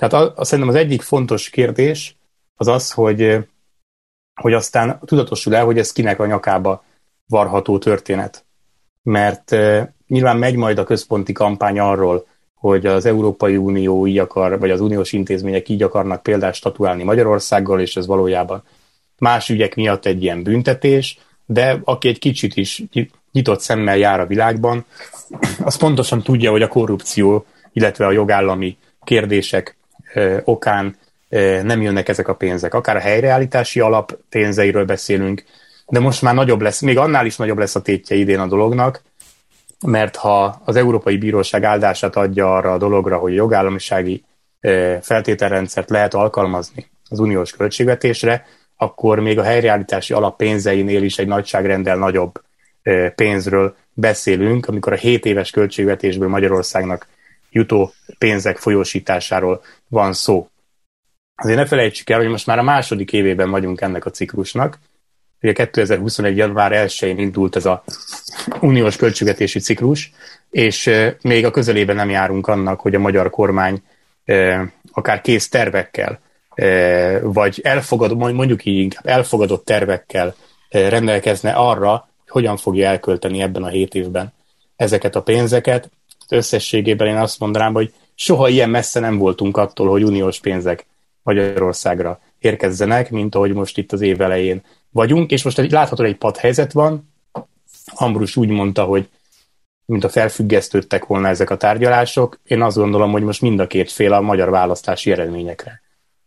Tehát 0.00 0.14
a, 0.14 0.32
a, 0.36 0.44
szerintem 0.44 0.74
az 0.74 0.80
egyik 0.80 1.02
fontos 1.02 1.48
kérdés 1.48 2.16
az 2.56 2.68
az, 2.68 2.92
hogy, 2.92 3.38
hogy 4.40 4.52
aztán 4.52 5.00
tudatosul 5.04 5.54
el, 5.54 5.64
hogy 5.64 5.78
ez 5.78 5.92
kinek 5.92 6.20
a 6.20 6.26
nyakába 6.26 6.84
varható 7.26 7.78
történet. 7.78 8.44
Mert 9.02 9.52
e, 9.52 9.94
nyilván 10.06 10.36
megy 10.36 10.56
majd 10.56 10.78
a 10.78 10.84
központi 10.84 11.32
kampány 11.32 11.78
arról, 11.78 12.26
hogy 12.54 12.86
az 12.86 13.06
Európai 13.06 13.56
Unió 13.56 14.06
így 14.06 14.18
akar, 14.18 14.58
vagy 14.58 14.70
az 14.70 14.80
uniós 14.80 15.12
intézmények 15.12 15.68
így 15.68 15.82
akarnak 15.82 16.22
példát 16.22 16.54
statuálni 16.54 17.02
Magyarországgal, 17.02 17.80
és 17.80 17.96
ez 17.96 18.06
valójában 18.06 18.62
más 19.18 19.48
ügyek 19.48 19.74
miatt 19.74 20.06
egy 20.06 20.22
ilyen 20.22 20.42
büntetés, 20.42 21.18
de 21.46 21.80
aki 21.84 22.08
egy 22.08 22.18
kicsit 22.18 22.56
is 22.56 22.82
nyitott 23.32 23.60
szemmel 23.60 23.96
jár 23.96 24.20
a 24.20 24.26
világban, 24.26 24.84
az 25.64 25.76
pontosan 25.76 26.22
tudja, 26.22 26.50
hogy 26.50 26.62
a 26.62 26.68
korrupció, 26.68 27.44
illetve 27.72 28.06
a 28.06 28.12
jogállami 28.12 28.76
kérdések 29.04 29.78
okán 30.44 30.96
nem 31.62 31.82
jönnek 31.82 32.08
ezek 32.08 32.28
a 32.28 32.34
pénzek. 32.34 32.74
Akár 32.74 32.96
a 32.96 33.00
helyreállítási 33.00 33.80
alap 33.80 34.18
pénzeiről 34.28 34.84
beszélünk, 34.84 35.44
de 35.86 36.00
most 36.00 36.22
már 36.22 36.34
nagyobb 36.34 36.60
lesz, 36.60 36.80
még 36.80 36.98
annál 36.98 37.26
is 37.26 37.36
nagyobb 37.36 37.58
lesz 37.58 37.74
a 37.74 37.82
tétje 37.82 38.16
idén 38.16 38.38
a 38.38 38.46
dolognak, 38.46 39.02
mert 39.86 40.16
ha 40.16 40.60
az 40.64 40.76
Európai 40.76 41.16
Bíróság 41.16 41.64
áldását 41.64 42.16
adja 42.16 42.54
arra 42.54 42.72
a 42.72 42.78
dologra, 42.78 43.16
hogy 43.16 43.34
jogállamisági 43.34 44.24
feltételrendszert 45.00 45.90
lehet 45.90 46.14
alkalmazni 46.14 46.90
az 47.08 47.18
uniós 47.18 47.52
költségvetésre, 47.52 48.46
akkor 48.76 49.20
még 49.20 49.38
a 49.38 49.42
helyreállítási 49.42 50.12
alap 50.12 50.36
pénzeinél 50.36 51.02
is 51.02 51.18
egy 51.18 51.26
nagyságrendel 51.26 51.96
nagyobb 51.96 52.42
pénzről 53.14 53.74
beszélünk, 53.92 54.66
amikor 54.66 54.92
a 54.92 54.96
7 54.96 55.24
éves 55.24 55.50
költségvetésből 55.50 56.28
Magyarországnak 56.28 57.06
jutó 57.50 57.92
pénzek 58.18 58.56
folyósításáról 58.56 59.62
van 59.88 60.12
szó. 60.12 60.48
Azért 61.34 61.58
ne 61.58 61.66
felejtsük 61.66 62.10
el, 62.10 62.18
hogy 62.18 62.28
most 62.28 62.46
már 62.46 62.58
a 62.58 62.62
második 62.62 63.12
évében 63.12 63.50
vagyunk 63.50 63.80
ennek 63.80 64.04
a 64.04 64.10
ciklusnak. 64.10 64.78
Ugye 65.42 65.52
2021. 65.52 66.36
január 66.36 66.72
1-én 66.74 67.18
indult 67.18 67.56
ez 67.56 67.66
a 67.66 67.84
uniós 68.60 68.96
költségvetési 68.96 69.58
ciklus, 69.58 70.12
és 70.50 70.90
még 71.22 71.44
a 71.44 71.50
közelében 71.50 71.96
nem 71.96 72.10
járunk 72.10 72.46
annak, 72.46 72.80
hogy 72.80 72.94
a 72.94 72.98
magyar 72.98 73.30
kormány 73.30 73.82
akár 74.92 75.20
kész 75.20 75.48
tervekkel, 75.48 76.20
vagy 77.22 77.60
elfogadott, 77.62 78.18
mondjuk 78.18 78.64
így 78.64 78.78
inkább 78.78 79.06
elfogadott 79.06 79.64
tervekkel 79.64 80.34
rendelkezne 80.68 81.52
arra, 81.52 81.90
hogy 81.90 82.30
hogyan 82.30 82.56
fogja 82.56 82.88
elkölteni 82.88 83.42
ebben 83.42 83.62
a 83.62 83.68
hét 83.68 83.94
évben 83.94 84.32
ezeket 84.76 85.16
a 85.16 85.22
pénzeket, 85.22 85.90
összességében 86.32 87.08
én 87.08 87.16
azt 87.16 87.38
mondanám, 87.38 87.72
hogy 87.72 87.92
soha 88.14 88.48
ilyen 88.48 88.70
messze 88.70 89.00
nem 89.00 89.18
voltunk 89.18 89.56
attól, 89.56 89.88
hogy 89.88 90.04
uniós 90.04 90.40
pénzek 90.40 90.86
Magyarországra 91.22 92.20
érkezzenek, 92.38 93.10
mint 93.10 93.34
ahogy 93.34 93.52
most 93.52 93.78
itt 93.78 93.92
az 93.92 94.00
év 94.00 94.20
elején 94.20 94.62
vagyunk, 94.90 95.30
és 95.30 95.42
most 95.42 95.58
egy, 95.58 95.70
látható 95.70 96.04
egy 96.04 96.16
padhelyzet 96.16 96.72
van. 96.72 97.12
Ambrus 97.86 98.36
úgy 98.36 98.48
mondta, 98.48 98.84
hogy 98.84 99.08
mint 99.84 100.04
a 100.04 100.08
felfüggesztődtek 100.08 101.06
volna 101.06 101.28
ezek 101.28 101.50
a 101.50 101.56
tárgyalások. 101.56 102.40
Én 102.44 102.62
azt 102.62 102.76
gondolom, 102.76 103.10
hogy 103.10 103.22
most 103.22 103.40
mind 103.40 103.60
a 103.60 103.66
két 103.66 103.90
fél 103.90 104.12
a 104.12 104.20
magyar 104.20 104.50
választási 104.50 105.12
eredményekre 105.12 105.82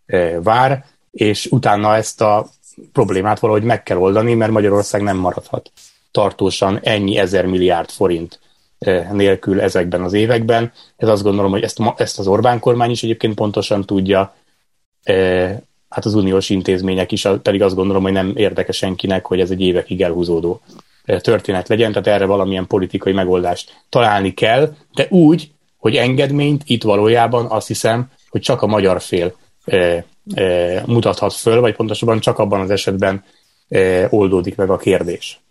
e, 0.05 0.41
vár, 0.41 0.85
és 1.11 1.45
utána 1.45 1.95
ezt 1.95 2.21
a 2.21 2.47
problémát 2.91 3.39
valahogy 3.39 3.63
meg 3.63 3.83
kell 3.83 3.97
oldani, 3.97 4.33
mert 4.33 4.51
Magyarország 4.51 5.01
nem 5.01 5.17
maradhat 5.17 5.71
tartósan 6.11 6.79
ennyi 6.83 7.17
ezer 7.17 7.45
milliárd 7.45 7.89
forint 7.89 8.39
nélkül 9.11 9.61
ezekben 9.61 10.01
az 10.01 10.13
években. 10.13 10.71
Ez 10.97 11.07
azt 11.07 11.23
gondolom, 11.23 11.51
hogy 11.51 11.63
ezt, 11.63 11.79
ezt 11.95 12.19
az 12.19 12.27
Orbán 12.27 12.59
kormány 12.59 12.91
is 12.91 13.03
egyébként 13.03 13.35
pontosan 13.35 13.85
tudja, 13.85 14.35
hát 15.89 16.05
az 16.05 16.13
uniós 16.13 16.49
intézmények 16.49 17.11
is, 17.11 17.27
pedig 17.41 17.61
azt 17.61 17.75
gondolom, 17.75 18.03
hogy 18.03 18.11
nem 18.11 18.33
érdekes 18.35 18.77
senkinek, 18.77 19.25
hogy 19.25 19.39
ez 19.39 19.51
egy 19.51 19.61
évekig 19.61 20.01
elhúzódó 20.01 20.61
történet 21.05 21.67
legyen, 21.67 21.91
tehát 21.91 22.07
erre 22.07 22.25
valamilyen 22.25 22.67
politikai 22.67 23.13
megoldást 23.13 23.81
találni 23.89 24.33
kell, 24.33 24.75
de 24.93 25.07
úgy, 25.09 25.51
hogy 25.77 25.95
engedményt 25.95 26.61
itt 26.65 26.83
valójában 26.83 27.45
azt 27.49 27.67
hiszem, 27.67 28.11
hogy 28.29 28.41
csak 28.41 28.61
a 28.61 28.67
magyar 28.67 29.01
fél 29.01 29.35
e, 29.65 30.05
e, 30.33 30.83
mutathat 30.85 31.33
föl, 31.33 31.59
vagy 31.59 31.75
pontosabban 31.75 32.19
csak 32.19 32.39
abban 32.39 32.59
az 32.59 32.69
esetben 32.69 33.23
e, 33.69 34.07
oldódik 34.09 34.55
meg 34.55 34.69
a 34.69 34.77
kérdés. 34.77 35.41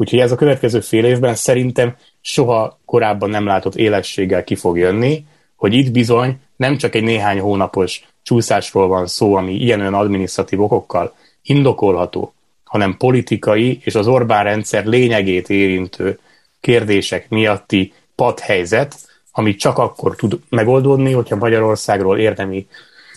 Úgyhogy 0.00 0.18
ez 0.18 0.32
a 0.32 0.36
következő 0.36 0.80
fél 0.80 1.04
évben 1.04 1.34
szerintem 1.34 1.96
soha 2.20 2.78
korábban 2.84 3.30
nem 3.30 3.46
látott 3.46 3.76
élességgel 3.76 4.44
ki 4.44 4.54
fog 4.54 4.78
jönni, 4.78 5.24
hogy 5.56 5.74
itt 5.74 5.92
bizony 5.92 6.40
nem 6.56 6.76
csak 6.76 6.94
egy 6.94 7.02
néhány 7.02 7.40
hónapos 7.40 8.08
csúszásról 8.22 8.86
van 8.86 9.06
szó, 9.06 9.34
ami 9.34 9.54
ilyen-olyan 9.54 9.94
adminisztratív 9.94 10.60
okokkal 10.60 11.14
indokolható, 11.42 12.32
hanem 12.64 12.96
politikai 12.96 13.80
és 13.82 13.94
az 13.94 14.06
Orbán 14.06 14.44
rendszer 14.44 14.84
lényegét 14.84 15.50
érintő 15.50 16.18
kérdések 16.60 17.28
miatti 17.28 17.92
padhelyzet, 18.14 18.96
ami 19.32 19.54
csak 19.54 19.78
akkor 19.78 20.16
tud 20.16 20.38
megoldódni, 20.48 21.12
hogyha 21.12 21.36
Magyarországról 21.36 22.18
érdemi 22.18 22.66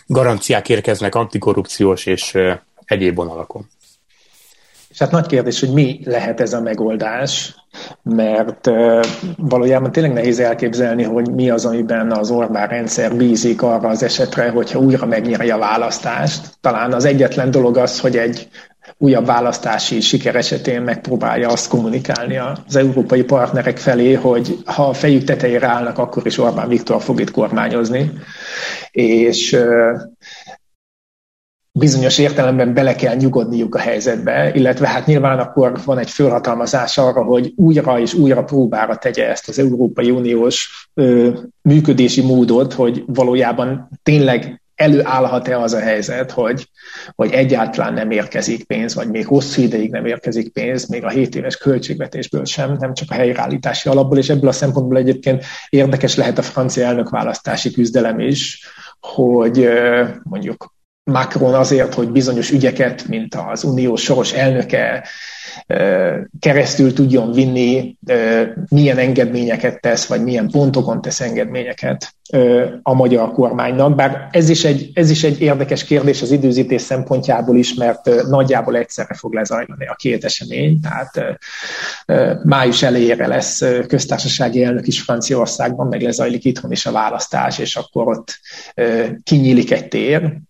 garanciák 0.05 0.69
érkeznek 0.69 1.15
antikorrupciós 1.15 2.05
és 2.05 2.37
egyéb 2.85 3.15
vonalakon. 3.15 3.69
Hát 5.01 5.11
nagy 5.11 5.25
kérdés, 5.25 5.59
hogy 5.59 5.69
mi 5.73 5.99
lehet 6.05 6.41
ez 6.41 6.53
a 6.53 6.61
megoldás, 6.61 7.55
mert 8.03 8.69
valójában 9.37 9.91
tényleg 9.91 10.13
nehéz 10.13 10.39
elképzelni, 10.39 11.03
hogy 11.03 11.31
mi 11.31 11.49
az, 11.49 11.65
amiben 11.65 12.11
az 12.11 12.31
Orbán 12.31 12.67
rendszer 12.67 13.15
bízik 13.15 13.61
arra 13.61 13.89
az 13.89 14.03
esetre, 14.03 14.49
hogyha 14.49 14.79
újra 14.79 15.05
megnyeri 15.05 15.49
a 15.49 15.57
választást. 15.57 16.57
Talán 16.61 16.93
az 16.93 17.05
egyetlen 17.05 17.51
dolog 17.51 17.77
az, 17.77 17.99
hogy 17.99 18.17
egy 18.17 18.47
újabb 18.97 19.25
választási 19.25 20.01
siker 20.01 20.35
esetén 20.35 20.81
megpróbálja 20.81 21.47
azt 21.49 21.69
kommunikálni 21.69 22.37
az 22.37 22.75
európai 22.75 23.23
partnerek 23.23 23.77
felé, 23.77 24.13
hogy 24.13 24.57
ha 24.65 24.87
a 24.87 24.93
fejük 24.93 25.23
tetejére 25.23 25.67
állnak, 25.67 25.97
akkor 25.97 26.25
is 26.25 26.37
Orbán 26.37 26.67
Viktor 26.67 27.01
fog 27.01 27.19
itt 27.19 27.31
kormányozni. 27.31 28.11
És 28.91 29.57
bizonyos 31.71 32.17
értelemben 32.17 32.73
bele 32.73 32.95
kell 32.95 33.15
nyugodniuk 33.15 33.75
a 33.75 33.79
helyzetbe, 33.79 34.51
illetve 34.53 34.87
hát 34.87 35.05
nyilván 35.05 35.39
akkor 35.39 35.79
van 35.85 35.97
egy 35.97 36.09
fölhatalmazás 36.09 36.97
arra, 36.97 37.23
hogy 37.23 37.53
újra 37.55 37.99
és 37.99 38.13
újra 38.13 38.43
próbára 38.43 38.95
tegye 38.95 39.29
ezt 39.29 39.49
az 39.49 39.59
Európai 39.59 40.11
Uniós 40.11 40.87
ö, 40.93 41.29
működési 41.61 42.21
módot, 42.21 42.73
hogy 42.73 43.03
valójában 43.07 43.89
tényleg 44.03 44.61
előállhat-e 44.75 45.59
az 45.59 45.73
a 45.73 45.79
helyzet, 45.79 46.31
hogy, 46.31 46.69
hogy 47.15 47.31
egyáltalán 47.31 47.93
nem 47.93 48.11
érkezik 48.11 48.63
pénz, 48.63 48.95
vagy 48.95 49.09
még 49.09 49.27
hosszú 49.27 49.61
ideig 49.61 49.91
nem 49.91 50.05
érkezik 50.05 50.53
pénz, 50.53 50.89
még 50.89 51.03
a 51.03 51.09
7 51.09 51.35
éves 51.35 51.57
költségvetésből 51.57 52.45
sem, 52.45 52.75
nem 52.79 52.93
csak 52.93 53.11
a 53.11 53.13
helyreállítási 53.13 53.89
alapból, 53.89 54.17
és 54.17 54.29
ebből 54.29 54.49
a 54.49 54.51
szempontból 54.51 54.97
egyébként 54.97 55.43
érdekes 55.69 56.15
lehet 56.15 56.37
a 56.37 56.41
francia 56.41 56.85
elnökválasztási 56.85 57.71
küzdelem 57.71 58.19
is, 58.19 58.65
hogy 58.99 59.69
mondjuk 60.23 60.73
Macron 61.11 61.53
azért, 61.53 61.93
hogy 61.93 62.11
bizonyos 62.11 62.51
ügyeket, 62.51 63.07
mint 63.07 63.35
az 63.35 63.63
unió 63.63 63.95
soros 63.95 64.33
elnöke 64.33 65.03
keresztül 66.39 66.93
tudjon 66.93 67.31
vinni, 67.31 67.97
milyen 68.69 68.97
engedményeket 68.97 69.81
tesz, 69.81 70.05
vagy 70.05 70.23
milyen 70.23 70.49
pontokon 70.49 71.01
tesz 71.01 71.21
engedményeket 71.21 72.13
a 72.81 72.93
magyar 72.93 73.31
kormánynak. 73.31 73.95
Bár 73.95 74.27
ez 74.31 74.49
is 74.49 74.63
egy, 74.63 74.91
ez 74.93 75.09
is 75.09 75.23
egy 75.23 75.41
érdekes 75.41 75.83
kérdés 75.83 76.21
az 76.21 76.31
időzítés 76.31 76.81
szempontjából 76.81 77.57
is, 77.57 77.73
mert 77.73 78.27
nagyjából 78.29 78.75
egyszerre 78.75 79.13
fog 79.13 79.33
lezajlani 79.33 79.87
a 79.87 79.95
két 79.95 80.23
esemény, 80.23 80.79
tehát 80.79 81.39
május 82.43 82.83
elejére 82.83 83.27
lesz 83.27 83.63
köztársasági 83.87 84.63
elnök 84.63 84.87
is 84.87 85.01
Franciaországban, 85.01 85.87
meg 85.87 86.01
lezajlik 86.01 86.45
itthon 86.45 86.71
is 86.71 86.85
a 86.85 86.91
választás, 86.91 87.59
és 87.59 87.75
akkor 87.75 88.07
ott 88.07 88.39
kinyílik 89.23 89.71
egy 89.71 89.87
tér, 89.87 90.41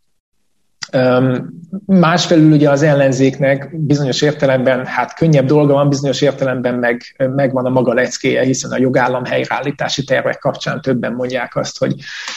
Másfelül 1.86 2.52
ugye 2.52 2.70
az 2.70 2.82
ellenzéknek 2.82 3.78
bizonyos 3.78 4.22
értelemben, 4.22 4.86
hát 4.86 5.14
könnyebb 5.14 5.46
dolga 5.46 5.74
van, 5.74 5.90
bizonyos 5.90 6.22
értelemben 6.22 6.76
meg, 6.76 7.02
megvan 7.18 7.66
a 7.66 7.70
maga 7.70 7.94
leckéje, 7.94 8.44
hiszen 8.44 8.72
a 8.72 8.80
jogállam 8.80 9.26
helyreállítási 9.26 10.04
tervek 10.04 10.38
kapcsán 10.40 10.82
többen 10.82 11.14
mondják 11.14 11.56
azt, 11.56 11.78
hogy 11.78 11.96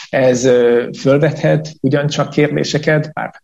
ez 0.09 0.49
fölvethet 0.99 1.73
ugyancsak 1.81 2.29
kérdéseket, 2.29 3.13
bár 3.13 3.43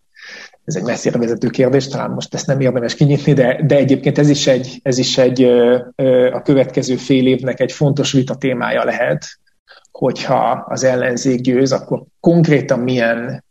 ez 0.66 0.76
egy 0.76 0.84
messzire 0.84 1.18
vezető 1.18 1.50
kérdés, 1.50 1.88
talán 1.88 2.12
most 2.12 2.34
ezt 2.34 2.48
nem 2.48 2.60
érdemes 2.60 2.96
kinyitni, 2.96 3.34
de, 3.34 3.60
de 3.66 3.76
egyébként 3.76 4.18
ez 4.18 4.30
is, 4.30 4.48
egy, 4.48 4.80
ez 4.84 4.98
is 4.98 5.18
egy 5.18 5.44
a 6.32 6.42
következő 6.42 6.96
fél 6.96 7.28
évnek 7.28 7.60
egy 7.60 7.72
fontos 7.72 8.12
vita 8.12 8.36
témája 8.36 8.84
lehet, 8.84 9.26
hogyha 9.92 10.66
az 10.68 10.84
ellenzék 10.84 11.42
győz, 11.42 11.72
akkor 11.72 12.04
konkrétan 12.20 12.80
milyen 12.80 13.44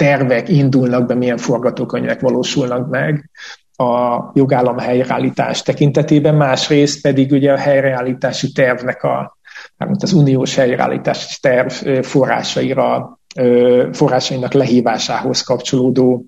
tervek 0.00 0.48
indulnak 0.48 1.06
be, 1.06 1.14
milyen 1.14 1.36
forgatókönyvek 1.36 2.20
valósulnak 2.20 2.88
meg 2.88 3.30
a 3.76 4.20
jogállam 4.34 4.78
helyreállítás 4.78 5.62
tekintetében, 5.62 6.34
másrészt 6.34 7.02
pedig 7.02 7.32
ugye 7.32 7.52
a 7.52 7.56
helyreállítási 7.56 8.52
tervnek 8.52 9.02
a, 9.02 9.38
mint 9.76 10.02
az 10.02 10.12
uniós 10.12 10.54
helyreállítási 10.54 11.36
terv 11.40 11.70
forrásaira, 12.02 13.18
forrásainak 13.92 14.52
lehívásához 14.52 15.42
kapcsolódó 15.42 16.24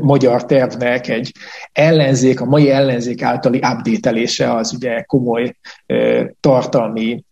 magyar 0.00 0.44
tervnek 0.44 1.08
egy 1.08 1.32
ellenzék, 1.72 2.40
a 2.40 2.44
mai 2.44 2.70
ellenzék 2.70 3.22
általi 3.22 3.58
update 3.58 4.52
az 4.52 4.72
ugye 4.72 5.02
komoly 5.02 5.56
tartalmi 6.40 7.24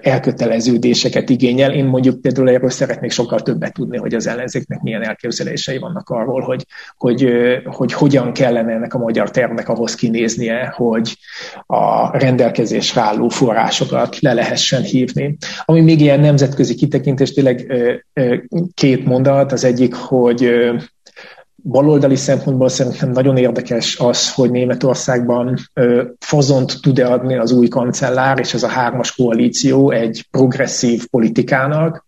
elköteleződéseket 0.00 1.30
igényel. 1.30 1.72
Én 1.72 1.84
mondjuk 1.84 2.20
például 2.20 2.50
erről 2.50 2.70
szeretnék 2.70 3.10
sokkal 3.10 3.40
többet 3.40 3.72
tudni, 3.72 3.96
hogy 3.96 4.14
az 4.14 4.26
ellenzéknek 4.26 4.80
milyen 4.80 5.02
elképzelései 5.02 5.78
vannak 5.78 6.08
arról, 6.08 6.40
hogy, 6.40 6.66
hogy, 6.96 7.28
hogy 7.64 7.92
hogyan 7.92 8.32
kellene 8.32 8.72
ennek 8.72 8.94
a 8.94 8.98
magyar 8.98 9.30
tervnek 9.30 9.68
ahhoz 9.68 9.94
kinéznie, 9.94 10.72
hogy 10.76 11.16
a 11.66 12.18
rendelkezésre 12.18 13.00
álló 13.00 13.28
forrásokat 13.28 14.18
le 14.20 14.32
lehessen 14.32 14.82
hívni. 14.82 15.36
Ami 15.64 15.80
még 15.80 16.00
ilyen 16.00 16.20
nemzetközi 16.20 16.74
kitekintés, 16.74 17.32
tényleg 17.32 17.72
két 18.74 19.04
mondat, 19.04 19.52
az 19.52 19.64
egyik, 19.64 19.94
hogy 19.94 20.50
baloldali 21.66 22.16
szempontból 22.16 22.68
szerintem 22.68 23.10
nagyon 23.10 23.36
érdekes 23.36 23.98
az, 23.98 24.34
hogy 24.34 24.50
Németországban 24.50 25.56
fazont 26.18 26.80
tud-e 26.82 27.06
adni 27.06 27.36
az 27.36 27.52
új 27.52 27.68
kancellár, 27.68 28.38
és 28.38 28.54
ez 28.54 28.62
a 28.62 28.68
hármas 28.68 29.14
koalíció 29.14 29.90
egy 29.90 30.26
progresszív 30.30 31.06
politikának. 31.10 32.06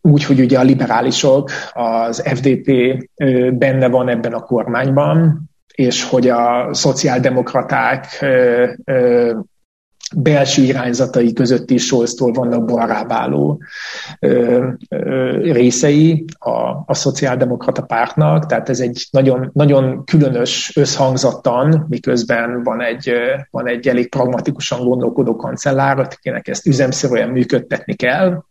Úgy, 0.00 0.24
hogy 0.24 0.40
ugye 0.40 0.58
a 0.58 0.62
liberálisok, 0.62 1.50
az 1.72 2.22
FDP 2.34 2.72
benne 3.52 3.88
van 3.88 4.08
ebben 4.08 4.32
a 4.32 4.40
kormányban, 4.40 5.50
és 5.74 6.04
hogy 6.04 6.28
a 6.28 6.68
szociáldemokraták 6.74 8.24
belső 10.16 10.62
irányzatai 10.62 11.32
között 11.32 11.70
is 11.70 11.84
Scholztól 11.84 12.32
vannak 12.32 12.64
balrábáló 12.64 13.62
részei 15.42 16.24
a, 16.38 16.60
a 16.86 16.94
szociáldemokrata 16.94 17.82
pártnak, 17.82 18.46
tehát 18.46 18.68
ez 18.68 18.80
egy 18.80 19.06
nagyon, 19.10 19.50
nagyon 19.52 20.04
különös 20.04 20.76
összhangzattan, 20.76 21.86
miközben 21.88 22.62
van 22.62 22.82
egy, 22.82 23.12
van 23.50 23.68
egy 23.68 23.88
elég 23.88 24.08
pragmatikusan 24.08 24.84
gondolkodó 24.84 25.36
kancellár, 25.36 25.98
akinek 25.98 26.48
ezt 26.48 26.66
üzemszerűen 26.66 27.28
működtetni 27.28 27.94
kell, 27.94 28.42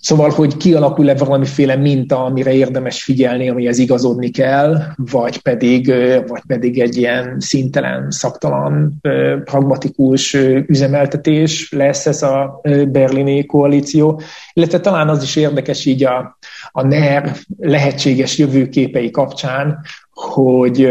Szóval, 0.00 0.30
hogy 0.30 0.56
kialakul-e 0.56 1.14
valamiféle 1.14 1.76
minta, 1.76 2.24
amire 2.24 2.52
érdemes 2.52 3.02
figyelni, 3.02 3.48
amihez 3.48 3.78
igazodni 3.78 4.30
kell, 4.30 4.82
vagy 4.96 5.38
pedig, 5.42 5.86
vagy 6.26 6.42
pedig 6.46 6.80
egy 6.80 6.96
ilyen 6.96 7.36
szintelen, 7.40 8.10
szaktalan, 8.10 9.00
pragmatikus 9.44 10.34
üzemeltetés 10.66 11.72
lesz 11.72 12.06
ez 12.06 12.22
a 12.22 12.60
berlini 12.88 13.46
koalíció. 13.46 14.20
Illetve 14.52 14.80
talán 14.80 15.08
az 15.08 15.22
is 15.22 15.36
érdekes 15.36 15.84
így 15.84 16.04
a, 16.04 16.38
a 16.72 16.82
NER 16.82 17.36
lehetséges 17.58 18.38
jövőképei 18.38 19.10
kapcsán, 19.10 19.78
hogy 20.10 20.88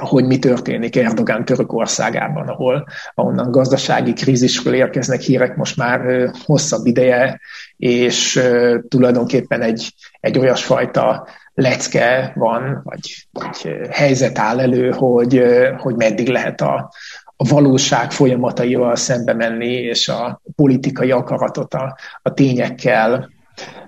hogy 0.00 0.24
mi 0.24 0.38
történik 0.38 0.96
Erdogán 0.96 1.44
Törökországában, 1.44 2.48
ahol 2.48 2.86
ahonnan 3.14 3.50
gazdasági 3.50 4.12
krízisről 4.12 4.74
érkeznek 4.74 5.20
hírek 5.20 5.56
most 5.56 5.76
már 5.76 6.30
hosszabb 6.44 6.86
ideje, 6.86 7.40
és 7.76 8.40
tulajdonképpen 8.88 9.62
egy, 9.62 9.94
egy 10.20 10.38
olyasfajta 10.38 11.26
lecke 11.54 12.32
van, 12.34 12.80
vagy, 12.84 13.26
vagy 13.32 13.76
helyzet 13.90 14.38
áll 14.38 14.60
elő, 14.60 14.90
hogy, 14.90 15.42
hogy 15.78 15.94
meddig 15.94 16.28
lehet 16.28 16.60
a, 16.60 16.92
a 17.36 17.48
valóság 17.48 18.10
folyamataival 18.10 18.96
szembe 18.96 19.34
menni, 19.34 19.72
és 19.72 20.08
a 20.08 20.42
politikai 20.56 21.10
akaratot 21.10 21.74
a, 21.74 21.96
a 22.22 22.32
tényekkel 22.32 23.30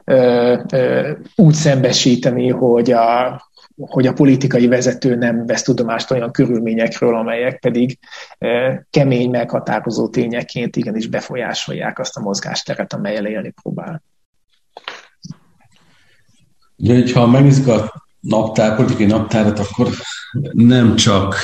ö, 0.05 0.59
ö, 0.72 1.11
úgy 1.37 1.55
szembesíteni, 1.55 2.48
hogy 2.48 2.92
a, 2.92 3.40
hogy 3.90 4.07
a 4.07 4.12
politikai 4.12 4.66
vezető 4.66 5.14
nem 5.14 5.47
vesz 5.47 5.62
tudomást 5.62 6.11
olyan 6.11 6.33
körülményekről, 6.33 7.16
amelyek 7.16 7.61
pedig 7.61 7.99
e, 8.38 8.87
kemény, 8.90 9.31
meghatározó 9.31 10.09
tényekként 10.09 10.77
igenis 10.77 11.07
befolyásolják 11.07 11.99
azt 11.99 12.16
a 12.16 12.21
mozgásteret, 12.21 12.92
amelyel 12.92 13.27
élni 13.27 13.55
próbál. 13.62 14.03
Ugye, 16.77 17.12
ha 17.14 17.27
megnézzük 17.27 17.66
a 17.66 18.05
naptár, 18.21 18.77
politikai 18.77 19.07
naptárat, 19.07 19.59
akkor 19.59 19.88
nem 20.53 20.97
csak 20.97 21.37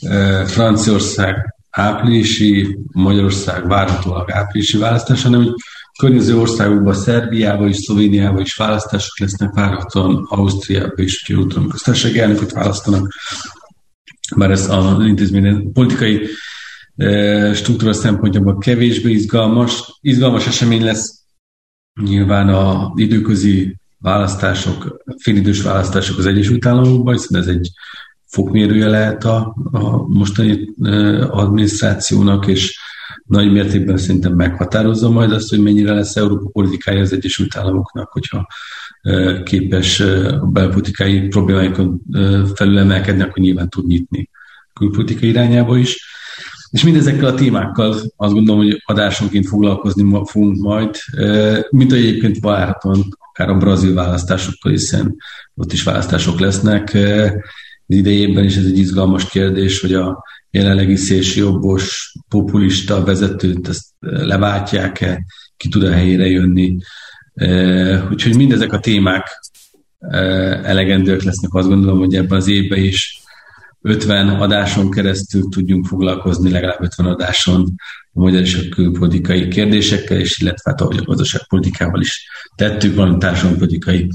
e, 0.00 0.44
Franciaország 0.44 1.54
áprilisi, 1.70 2.78
Magyarország 2.92 3.68
várhatólag 3.68 4.30
áprilisi 4.30 4.78
választás, 4.78 5.22
hanem 5.22 5.42
hogy 5.42 5.54
környező 5.98 6.38
országokban, 6.38 6.94
Szerbiában 6.94 7.68
és 7.68 7.76
Szlovéniában 7.76 8.40
is 8.40 8.54
választások 8.54 9.18
lesznek, 9.18 9.54
várhatóan 9.54 10.26
Ausztriában 10.28 11.04
is, 11.04 11.24
hogyha 11.26 11.42
úgy 11.42 11.48
tudom, 11.48 11.68
köztársasági 11.68 12.20
elnököt 12.20 12.52
választanak, 12.52 13.12
bár 14.36 14.50
ez 14.50 14.70
az 14.70 15.04
intézmény 15.04 15.72
politikai 15.72 16.28
e, 16.96 17.54
struktúra 17.54 17.92
szempontjából 17.92 18.58
kevésbé 18.58 19.10
izgalmas. 19.10 19.98
Izgalmas 20.00 20.46
esemény 20.46 20.84
lesz 20.84 21.22
nyilván 22.02 22.48
a 22.48 22.92
időközi 22.94 23.76
választások, 23.98 25.04
félidős 25.18 25.62
választások 25.62 26.18
az 26.18 26.26
Egyesült 26.26 26.66
Államokban, 26.66 27.14
hiszen 27.14 27.40
ez 27.40 27.46
egy 27.46 27.70
fokmérője 28.26 28.88
lehet 28.88 29.24
a, 29.24 29.56
a 29.70 30.06
mostani 30.08 30.68
e, 30.82 30.90
adminisztrációnak, 31.30 32.46
és 32.46 32.78
nagy 33.32 33.52
mértékben 33.52 33.96
szerintem 33.96 34.32
meghatározza 34.34 35.10
majd 35.10 35.32
azt, 35.32 35.48
hogy 35.48 35.62
mennyire 35.62 35.92
lesz 35.92 36.16
Európa 36.16 36.48
politikája 36.48 37.00
az 37.00 37.12
Egyesült 37.12 37.56
Államoknak, 37.56 38.12
hogyha 38.12 38.46
képes 39.44 40.00
a 40.40 40.46
belpolitikai 40.46 41.20
problémáikon 41.20 42.00
felülemelkedni, 42.54 43.22
akkor 43.22 43.42
nyilván 43.42 43.68
tud 43.68 43.86
nyitni 43.86 44.30
külpolitikai 44.72 45.28
irányába 45.28 45.76
is. 45.78 46.10
És 46.70 46.84
mindezekkel 46.84 47.24
a 47.24 47.34
témákkal 47.34 47.90
azt 48.16 48.32
gondolom, 48.32 48.62
hogy 48.62 48.82
adásonként 48.84 49.46
foglalkozni 49.46 50.20
fogunk 50.24 50.60
majd, 50.60 50.96
mint 51.70 51.92
egyébként 51.92 52.40
várhatóan 52.40 53.18
akár 53.18 53.48
a 53.48 53.58
brazil 53.58 53.94
választásokkal, 53.94 54.72
hiszen 54.72 55.16
ott 55.54 55.72
is 55.72 55.82
választások 55.82 56.40
lesznek. 56.40 56.94
Az 57.86 57.96
idejében 57.96 58.44
is 58.44 58.56
ez 58.56 58.64
egy 58.64 58.78
izgalmas 58.78 59.28
kérdés, 59.28 59.80
hogy 59.80 59.94
a 59.94 60.24
jelenlegi 60.52 60.96
szélsőjobbos 60.96 62.14
populista 62.28 63.04
vezetőt 63.04 63.68
ezt 63.68 63.84
leváltják-e, 64.00 65.24
ki 65.56 65.68
tud 65.68 65.82
a 65.82 65.92
helyére 65.92 66.26
jönni. 66.26 66.76
Úgyhogy 68.10 68.36
mindezek 68.36 68.72
a 68.72 68.80
témák 68.80 69.26
elegendőek 70.62 71.22
lesznek, 71.22 71.54
azt 71.54 71.68
gondolom, 71.68 71.98
hogy 71.98 72.14
ebben 72.14 72.38
az 72.38 72.48
évben 72.48 72.78
is 72.78 73.20
50 73.80 74.28
adáson 74.28 74.90
keresztül 74.90 75.42
tudjunk 75.42 75.86
foglalkozni, 75.86 76.50
legalább 76.50 76.82
50 76.82 77.06
adáson 77.06 77.74
a 78.12 78.20
magyar 78.20 78.40
és 78.40 78.54
a 78.54 78.74
külpolitikai 78.74 79.48
kérdésekkel, 79.48 80.18
és 80.18 80.38
illetve 80.38 80.70
hát 80.70 80.80
ahogy 80.80 80.96
a 80.96 81.04
gazdaságpolitikával 81.04 82.00
is 82.00 82.26
tettük, 82.54 82.94
valami 82.94 83.18
társadalompolitikai 83.18 84.08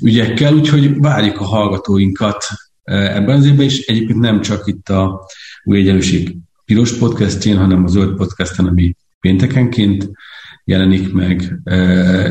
ügyekkel, 0.00 0.54
úgyhogy 0.54 0.98
várjuk 0.98 1.40
a 1.40 1.44
hallgatóinkat 1.44 2.44
ebben 2.82 3.36
az 3.36 3.44
évben, 3.44 3.64
és 3.64 3.86
egyébként 3.86 4.18
nem 4.18 4.40
csak 4.40 4.66
itt 4.66 4.88
a 4.88 5.26
Új 5.70 5.78
Egyenlőség 5.78 6.36
piros 6.64 6.98
podcastjén, 6.98 7.56
hanem 7.56 7.84
a 7.84 7.88
zöld 7.88 8.16
podcasten, 8.16 8.66
ami 8.66 8.96
péntekenként 9.20 10.10
jelenik 10.64 11.12
meg, 11.12 11.60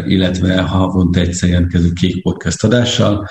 illetve 0.07 0.61
havonta 0.61 1.19
egyszer 1.19 1.49
jelentkező 1.49 1.91
kék 1.93 2.21
podcast 2.21 2.63
adással, 2.63 3.27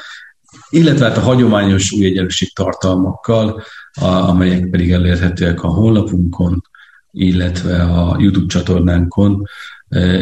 illetve 0.71 1.07
hát 1.07 1.17
a 1.17 1.21
hagyományos 1.21 1.93
új 1.93 2.05
egyenlőség 2.07 2.53
tartalmakkal, 2.53 3.63
amelyek 4.01 4.71
pedig 4.71 4.91
elérhetőek 4.91 5.63
a 5.63 5.69
honlapunkon, 5.69 6.63
illetve 7.11 7.83
a 7.83 8.17
YouTube 8.21 8.47
csatornánkon, 8.47 9.43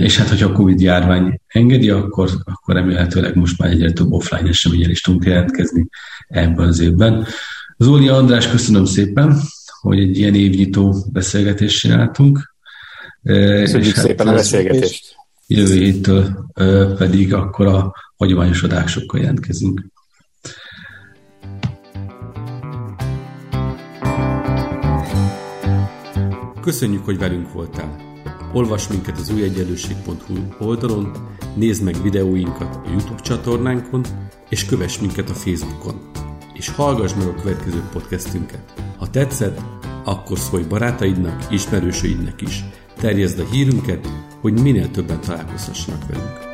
és 0.00 0.16
hát, 0.16 0.28
hogyha 0.28 0.48
a 0.48 0.52
Covid 0.52 0.80
járvány 0.80 1.40
engedi, 1.46 1.90
akkor, 1.90 2.30
akkor 2.44 2.74
remélhetőleg 2.74 3.34
most 3.34 3.58
már 3.58 3.70
egyre 3.70 3.92
több 3.92 4.12
offline 4.12 4.48
eseményen 4.48 4.90
is 4.90 5.00
tudunk 5.00 5.24
jelentkezni 5.24 5.88
ebben 6.28 6.68
az 6.68 6.80
évben. 6.80 7.26
Zóli 7.78 8.08
András, 8.08 8.48
köszönöm 8.48 8.84
szépen, 8.84 9.40
hogy 9.86 9.98
egy 9.98 10.18
ilyen 10.18 10.34
évnyitó 10.34 10.94
beszélgetést 11.12 11.78
csináltunk. 11.78 12.54
Köszönjük 13.22 13.94
hát 13.94 14.04
szépen 14.04 14.28
a 14.28 14.32
beszélgetést. 14.32 15.16
Jövő 15.46 15.74
héttől 15.74 16.46
pedig 16.96 17.34
akkor 17.34 17.66
a 17.66 17.94
hagyományos 18.16 18.62
adásokkal 18.62 19.20
jelentkezünk. 19.20 19.86
Köszönjük, 26.60 27.04
hogy 27.04 27.18
velünk 27.18 27.52
voltál! 27.52 28.04
Olvasd 28.52 28.90
minket 28.90 29.18
az 29.18 29.30
újegyenlőség.hu 29.30 30.34
oldalon, 30.58 31.12
nézd 31.56 31.82
meg 31.82 32.02
videóinkat 32.02 32.74
a 32.74 32.88
YouTube 32.90 33.20
csatornánkon, 33.20 34.04
és 34.48 34.64
kövess 34.64 34.98
minket 34.98 35.30
a 35.30 35.34
Facebookon. 35.34 36.25
És 36.56 36.68
hallgass 36.68 37.14
meg 37.14 37.26
a 37.26 37.34
következő 37.34 37.82
podcastünket. 37.92 38.72
Ha 38.98 39.10
tetszett, 39.10 39.60
akkor 40.04 40.38
szólj 40.38 40.64
barátaidnak, 40.64 41.46
ismerősöidnek 41.50 42.40
is. 42.40 42.64
Terjezd 42.96 43.38
a 43.38 43.44
hírünket, 43.50 44.08
hogy 44.40 44.60
minél 44.60 44.90
többen 44.90 45.20
találkozhassanak 45.20 46.06
velünk. 46.06 46.45